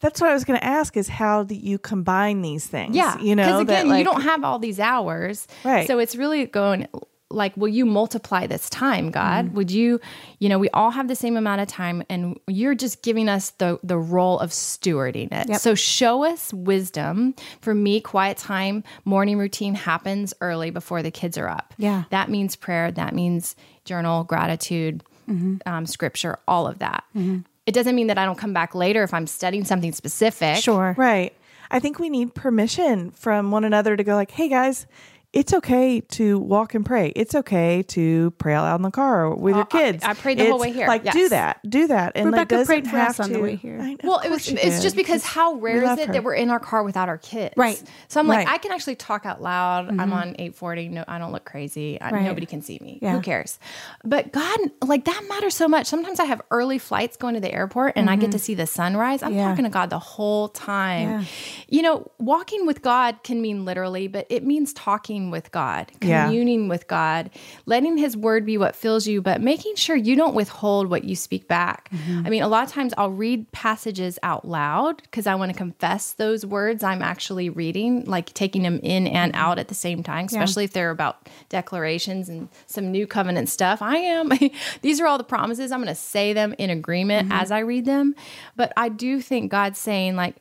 [0.00, 2.96] That's what I was going to ask is how do you combine these things?
[2.96, 5.86] yeah You know, because that, again you don't have all these hours Right.
[5.86, 6.88] so it's really going
[7.32, 9.54] like will you multiply this time god Mm-hmm.
[9.56, 10.00] would you
[10.38, 13.50] you know we all have the same amount of time and you're just giving us
[13.58, 15.60] the the role of stewarding it Yep.
[15.60, 21.36] so show us wisdom for me quiet time morning routine happens early before the kids
[21.38, 22.04] are up Yeah.
[22.10, 25.58] that means prayer that means journal gratitude Mm-hmm.
[25.66, 29.14] um, scripture all of that it doesn't mean that i don't come back later if
[29.14, 30.94] i'm studying something specific Sure.
[30.98, 31.32] Right.
[31.70, 34.86] I think we need permission from one another to go like, hey guys,
[35.32, 37.10] it's okay to walk and pray.
[37.16, 40.04] It's okay to pray out loud in the car with oh, your Oh, I- kids.
[40.04, 40.86] I prayed the whole way here.
[40.86, 43.34] Like do that, do that, and like Rebekah doesn't prayed for have us on to.
[43.34, 43.78] the way here.
[43.80, 44.82] I know, Well, it was it's did.
[44.82, 46.12] just because how rare is it her.
[46.12, 47.54] that we're in our car without our kids?
[47.56, 47.82] Right.
[48.08, 48.54] So I'm like, Right.
[48.54, 49.88] I can actually talk out loud.
[49.88, 50.12] I'm mm-hmm.
[50.12, 50.88] on 840.
[50.88, 51.98] No, I don't look crazy.
[52.00, 52.24] I, Right.
[52.24, 52.98] Nobody can see me.
[53.00, 53.12] Yeah.
[53.12, 53.58] Who cares?
[54.04, 55.86] But God, like that matters so much.
[55.86, 58.42] Sometimes I have early flights going to the airport and I get to mm-hmm.
[58.42, 59.22] see the sunrise.
[59.22, 59.48] I'm Yeah.
[59.48, 61.08] talking to God the whole time.
[61.08, 61.24] Yeah.
[61.68, 66.24] You know, walking with God can mean literally, but it means talking with God, Yeah.
[66.24, 67.30] communing with God,
[67.66, 71.14] letting His word be what fills you, but making sure you don't withhold what you
[71.14, 71.90] speak back.
[71.90, 72.26] Mm-hmm.
[72.26, 75.58] I mean, a lot of times I'll read passages out loud because I want to
[75.58, 79.42] confess those words I'm actually reading, like taking them in and mm-hmm.
[79.42, 83.82] out at the same time, especially if they're about declarations and some new covenant stuff.
[83.82, 84.30] I am,
[84.82, 85.72] these are all the promises.
[85.72, 87.40] I'm going to say them in agreement mm-hmm.
[87.40, 88.14] as I read them.
[88.56, 90.36] But I do think God's saying, like,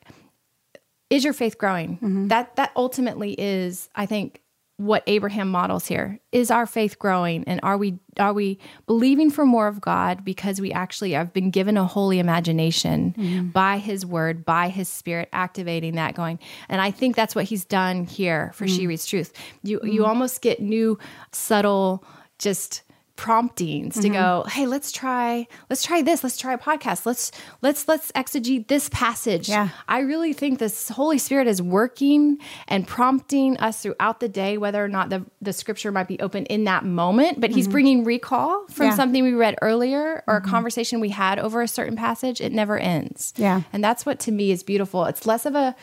[1.10, 1.98] is your faith growing?
[2.30, 4.42] That that ultimately is, I think,
[4.82, 6.20] what Abraham models here.
[6.32, 10.60] Is our faith growing, and are we are we believing for more of God because
[10.60, 13.48] we actually have been given a holy imagination mm-hmm.
[13.50, 16.40] by His Word, by His Spirit, activating that going?
[16.68, 18.76] And I think that's what He's done here for mm-hmm.
[18.76, 19.34] She Reads Truth.
[19.64, 20.06] You you mm-hmm.
[20.06, 20.98] almost get new
[21.32, 22.04] subtle
[22.40, 22.82] just
[23.16, 27.32] promptings to go hey let's try let's try this let's try a podcast let's
[27.62, 29.70] let's let's exegete this passage Yeah.
[29.88, 32.38] I really think this Holy Spirit is working
[32.68, 36.46] and prompting us throughout the day, whether or not the, the scripture might be open
[36.46, 37.72] in that moment, but He's mm-hmm.
[37.72, 38.96] bringing recall from Yeah.
[38.96, 40.50] something we read earlier or a mm-hmm.
[40.50, 42.42] conversation we had over a certain passage.
[42.42, 43.34] It never ends.
[43.38, 43.62] Yeah.
[43.74, 45.06] And that's what to me is beautiful.
[45.06, 45.76] It's less of a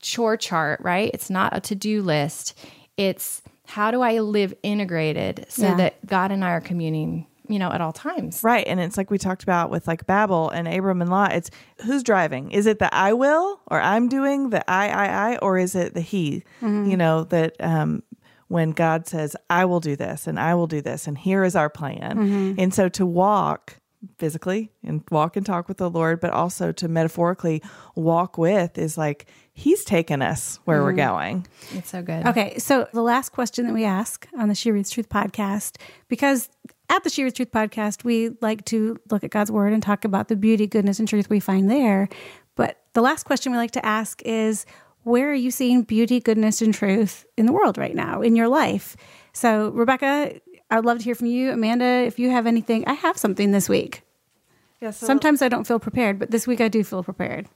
[0.00, 1.10] chore chart, right?
[1.12, 2.58] It's not a to do list.
[2.96, 5.74] It's how do I live integrated so Yeah.
[5.76, 8.42] that God and I are communing, you know, at all times.
[8.42, 8.66] Right.
[8.66, 11.32] And it's like we talked about with like Babel and Abram and Lot.
[11.32, 11.50] It's
[11.84, 12.50] who's driving?
[12.50, 15.94] Is it the I will or I'm doing the I, I, I, or is it
[15.94, 16.42] the he?
[16.60, 18.02] You know, that um,
[18.48, 21.54] when God says, I will do this and I will do this and here is
[21.54, 22.56] our plan.
[22.58, 23.76] And so to walk
[24.18, 27.62] physically and walk and talk with the Lord, but also to metaphorically
[27.94, 29.26] walk with is like
[29.60, 30.96] he's taken us where we're mm-hmm.
[30.96, 31.46] going.
[31.72, 32.26] It's so good.
[32.26, 35.76] Okay, so the last question that we ask on the She Reads Truth podcast,
[36.08, 36.48] because
[36.88, 40.06] at the She Reads Truth podcast, we like to look at God's word and talk
[40.06, 42.08] about the beauty, goodness, and truth we find there.
[42.56, 44.64] But the last question we like to ask is
[45.02, 48.48] where are you seeing beauty, goodness, and truth in the world right now, in your
[48.48, 48.96] life?
[49.34, 50.40] So, Rebekah,
[50.70, 51.52] I'd love to hear from you.
[51.52, 54.02] Amanda, if you have anything, I have something this week.
[54.80, 54.90] Yeah.
[54.90, 57.46] So, Sometimes I don't feel prepared, but this week I do feel prepared.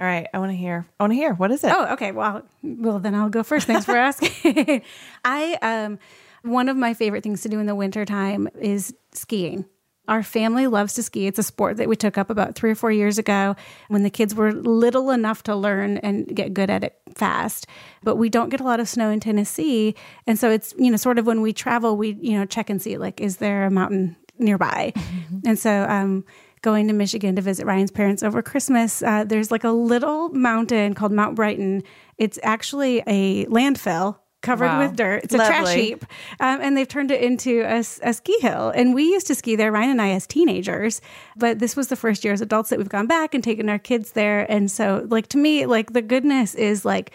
[0.00, 0.26] All right.
[0.34, 0.86] I want to hear.
[0.98, 1.34] I want to hear.
[1.34, 1.72] What is it?
[1.74, 2.12] Oh, okay.
[2.12, 3.66] Well, well, then I'll go first.
[3.66, 4.82] Thanks for asking.
[5.24, 5.98] I um,
[6.42, 9.66] one of my favorite things to do in the wintertime is skiing.
[10.06, 11.26] Our family loves to ski.
[11.26, 13.56] It's a sport that we took up about three or four years ago
[13.88, 17.66] when the kids were little enough to learn and get good at it fast.
[18.02, 19.94] But we don't get a lot of snow in Tennessee.
[20.26, 22.82] And so it's, you know, sort of when we travel, we, you know, check and
[22.82, 24.92] see like, is there a mountain nearby?
[25.46, 26.24] and so, um,
[26.64, 30.94] going to Michigan to visit Ryan's parents over Christmas, uh, there's like a little mountain
[30.94, 31.84] called Mount Brighton.
[32.18, 34.80] It's actually a landfill covered Wow.
[34.80, 35.24] with dirt.
[35.24, 36.04] It's a trash heap.
[36.40, 38.70] Um, and they've turned it into a ski hill.
[38.74, 41.00] And we used to ski there, Ryan and I, as teenagers.
[41.36, 43.78] But this was the first year as adults that we've gone back and taken our
[43.78, 44.50] kids there.
[44.50, 47.12] And so, like, to me, like, the goodness is like,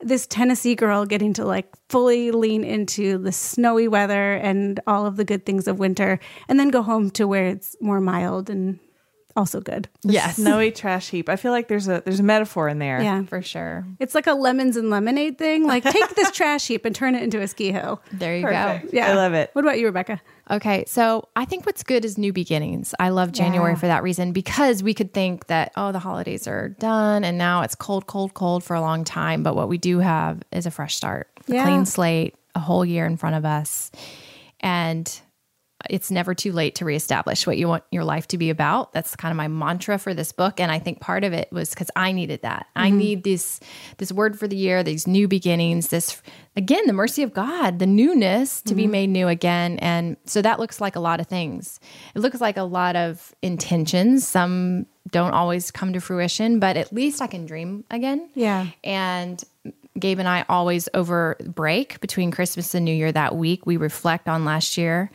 [0.00, 5.16] this Tennessee girl getting to like fully lean into the snowy weather and all of
[5.16, 6.18] the good things of winter
[6.48, 8.78] and then go home to where it's more mild and
[9.36, 9.88] also good.
[10.02, 10.36] Yes.
[10.36, 11.28] Snowy trash heap.
[11.28, 13.02] I feel like there's a there's a metaphor in there.
[13.02, 13.24] Yeah.
[13.24, 13.84] For sure.
[13.98, 15.66] It's like a lemons and lemonade thing.
[15.66, 18.00] Like take this trash heap and turn it into a ski hill.
[18.12, 18.80] There you go.
[18.92, 19.10] Yeah.
[19.10, 19.50] I love it.
[19.54, 20.20] What about you, Rebekah?
[20.50, 22.94] Okay, so I think what's good is new beginnings.
[23.00, 23.78] I love January Yeah.
[23.78, 27.62] for that reason because we could think that, oh, the holidays are done and now
[27.62, 29.42] it's cold, cold, cold for a long time.
[29.42, 33.06] But what we do have is a fresh start, a clean slate, a whole year
[33.06, 33.90] in front of us.
[34.60, 35.10] And
[35.90, 38.92] it's never too late to reestablish what you want your life to be about.
[38.92, 40.60] That's kind of my mantra for this book.
[40.60, 42.66] And I think part of it was because I needed that.
[42.76, 42.98] I mm-hmm.
[42.98, 43.60] need this
[43.98, 46.20] this word for the year, these new beginnings, this
[46.56, 48.92] again, the mercy of God, the newness to be mm-hmm.
[48.92, 49.78] made new again.
[49.78, 51.80] And so that looks like a lot of things.
[52.14, 54.26] It looks like a lot of intentions.
[54.26, 58.28] Some don't always come to fruition, but at least I can dream again.
[58.34, 58.68] Yeah.
[58.82, 59.42] And
[59.98, 63.64] Gabe and I always over break between Christmas and New Year that week.
[63.66, 65.10] We reflect on last year.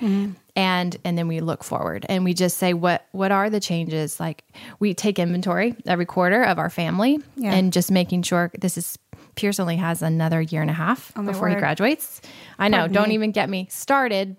[0.56, 4.20] And and then we look forward and we just say what what are the changes?
[4.20, 4.44] Like
[4.80, 7.54] we take inventory every quarter of our family Yeah.
[7.54, 8.98] and just making sure this is
[9.36, 12.20] Pierce only has another year and a half Oh, before he graduates.
[12.58, 13.16] I know, Pardon don't me.
[13.16, 14.36] even get me started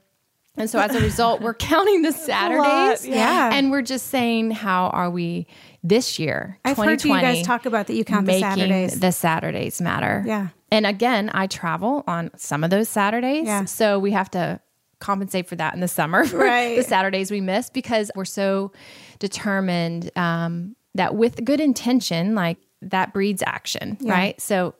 [0.58, 3.06] And so as a result, we're counting the Saturdays.
[3.06, 3.50] yeah.
[3.54, 5.46] And we're just saying, how are we
[5.82, 6.58] this year?
[6.64, 9.00] I've heard you guys talk about that you count the Saturdays.
[9.00, 10.22] the Saturdays matter.
[10.26, 10.48] Yeah.
[10.70, 13.46] And again, I travel on some of those Saturdays.
[13.46, 13.64] Yeah.
[13.64, 14.60] So we have to
[15.00, 16.76] compensate for that in the summer Right.
[16.76, 18.70] the Saturdays we miss because we're so
[19.18, 24.40] determined um, that with good intention, like that breeds action, right?
[24.40, 24.74] So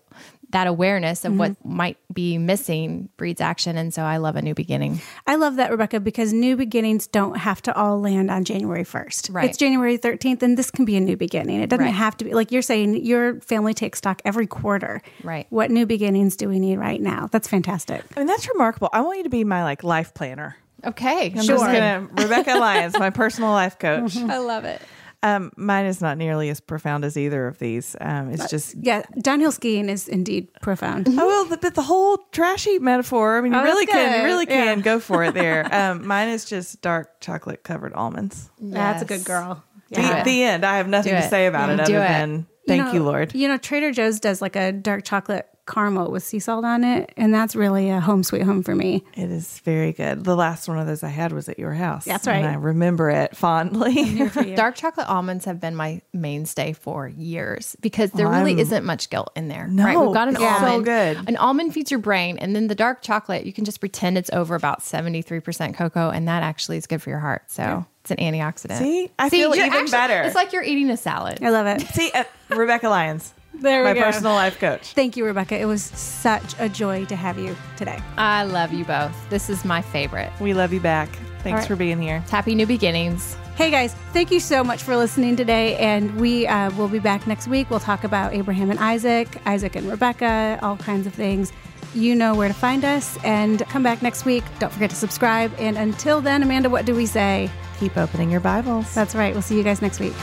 [0.51, 1.39] that awareness of Mm-hmm.
[1.39, 3.77] what might be missing breeds action.
[3.77, 5.01] And so I love a new beginning.
[5.27, 9.33] I love that, Rebekah, because new beginnings don't have to all land on January 1st.
[9.33, 9.49] Right.
[9.49, 11.61] It's January 13th, and this can be a new beginning.
[11.63, 11.95] It doesn't Right.
[11.95, 15.03] have to be like you're saying, your family takes stock every quarter.
[15.23, 15.47] Right.
[15.51, 17.29] What new beginnings do we need right now?
[17.31, 18.05] That's fantastic.
[18.17, 18.91] I mean, that's remarkable.
[18.93, 20.57] I want you to be my like life planner.
[20.85, 21.27] Okay.
[21.27, 24.17] I'm just gonna Rebekah Lyons, my personal life coach.
[24.17, 24.81] I love it.
[25.23, 27.95] Um, mine is not nearly as profound as either of these.
[28.01, 31.09] Um, it's just Yeah, downhill skiing is indeed profound.
[31.11, 33.37] Oh well, the, but the whole trash heap metaphor.
[33.37, 34.85] I mean, you Oh, really can, you really can Yeah.
[34.85, 35.67] go for it there.
[35.81, 38.51] Um, mine is just dark chocolate covered almonds.
[38.61, 39.27] That's a good Yes.
[39.27, 39.63] girl.
[39.91, 40.65] The, the end.
[40.65, 41.99] I have nothing to say about it other it.
[41.99, 43.35] than thank know- you, Lord.
[43.35, 47.13] You know, Trader Joe's does like a dark chocolate caramel with sea salt on it,
[47.17, 49.05] and that's really a home sweet home for me.
[49.15, 50.25] It is very good.
[50.25, 52.05] The last one of those I had was at your house.
[52.05, 52.51] That's And right.
[52.53, 54.29] I remember it fondly.
[54.57, 58.85] Dark chocolate almonds have been my mainstay for years because there Well, really I'm- isn't
[58.85, 59.67] much guilt in there.
[59.69, 59.99] No, right?
[59.99, 60.85] We've got an it's so almond.
[60.85, 61.17] good.
[61.29, 64.31] An almond feeds your brain, and then the dark chocolate, you can just pretend it's
[64.33, 67.43] over about 73% cocoa, and that actually is good for your heart.
[67.51, 68.79] So it's an antioxidant.
[68.79, 69.11] See?
[69.19, 70.23] I feel you're even better.
[70.23, 71.43] It's like you're eating a salad.
[71.43, 71.81] I love it.
[71.89, 74.01] See, uh, Rebekah Lyons, There my go.
[74.01, 74.93] My personal life coach.
[74.95, 75.59] Thank you, Rebekah.
[75.59, 77.99] It was such a joy to have you today.
[78.17, 79.15] I love you both.
[79.29, 80.33] This is my favorite.
[80.41, 81.09] We love you back.
[81.43, 81.69] Thanks right.
[81.69, 82.21] for being here.
[82.31, 83.37] Happy new beginnings.
[83.57, 85.77] Hey guys, thank you so much for listening today.
[85.77, 87.69] And we uh, will be back next week.
[87.69, 91.53] We'll talk about Abraham and Isaac, Isaac and Rebekah, all kinds of things.
[91.95, 93.19] You know where to find us.
[93.25, 94.45] And come back next week.
[94.61, 95.53] Don't forget to subscribe.
[95.59, 97.51] And until then, Amanda, what do we say?
[97.81, 98.95] Keep opening your Bibles.
[98.95, 99.33] That's right.
[99.33, 100.15] We'll see you guys next week.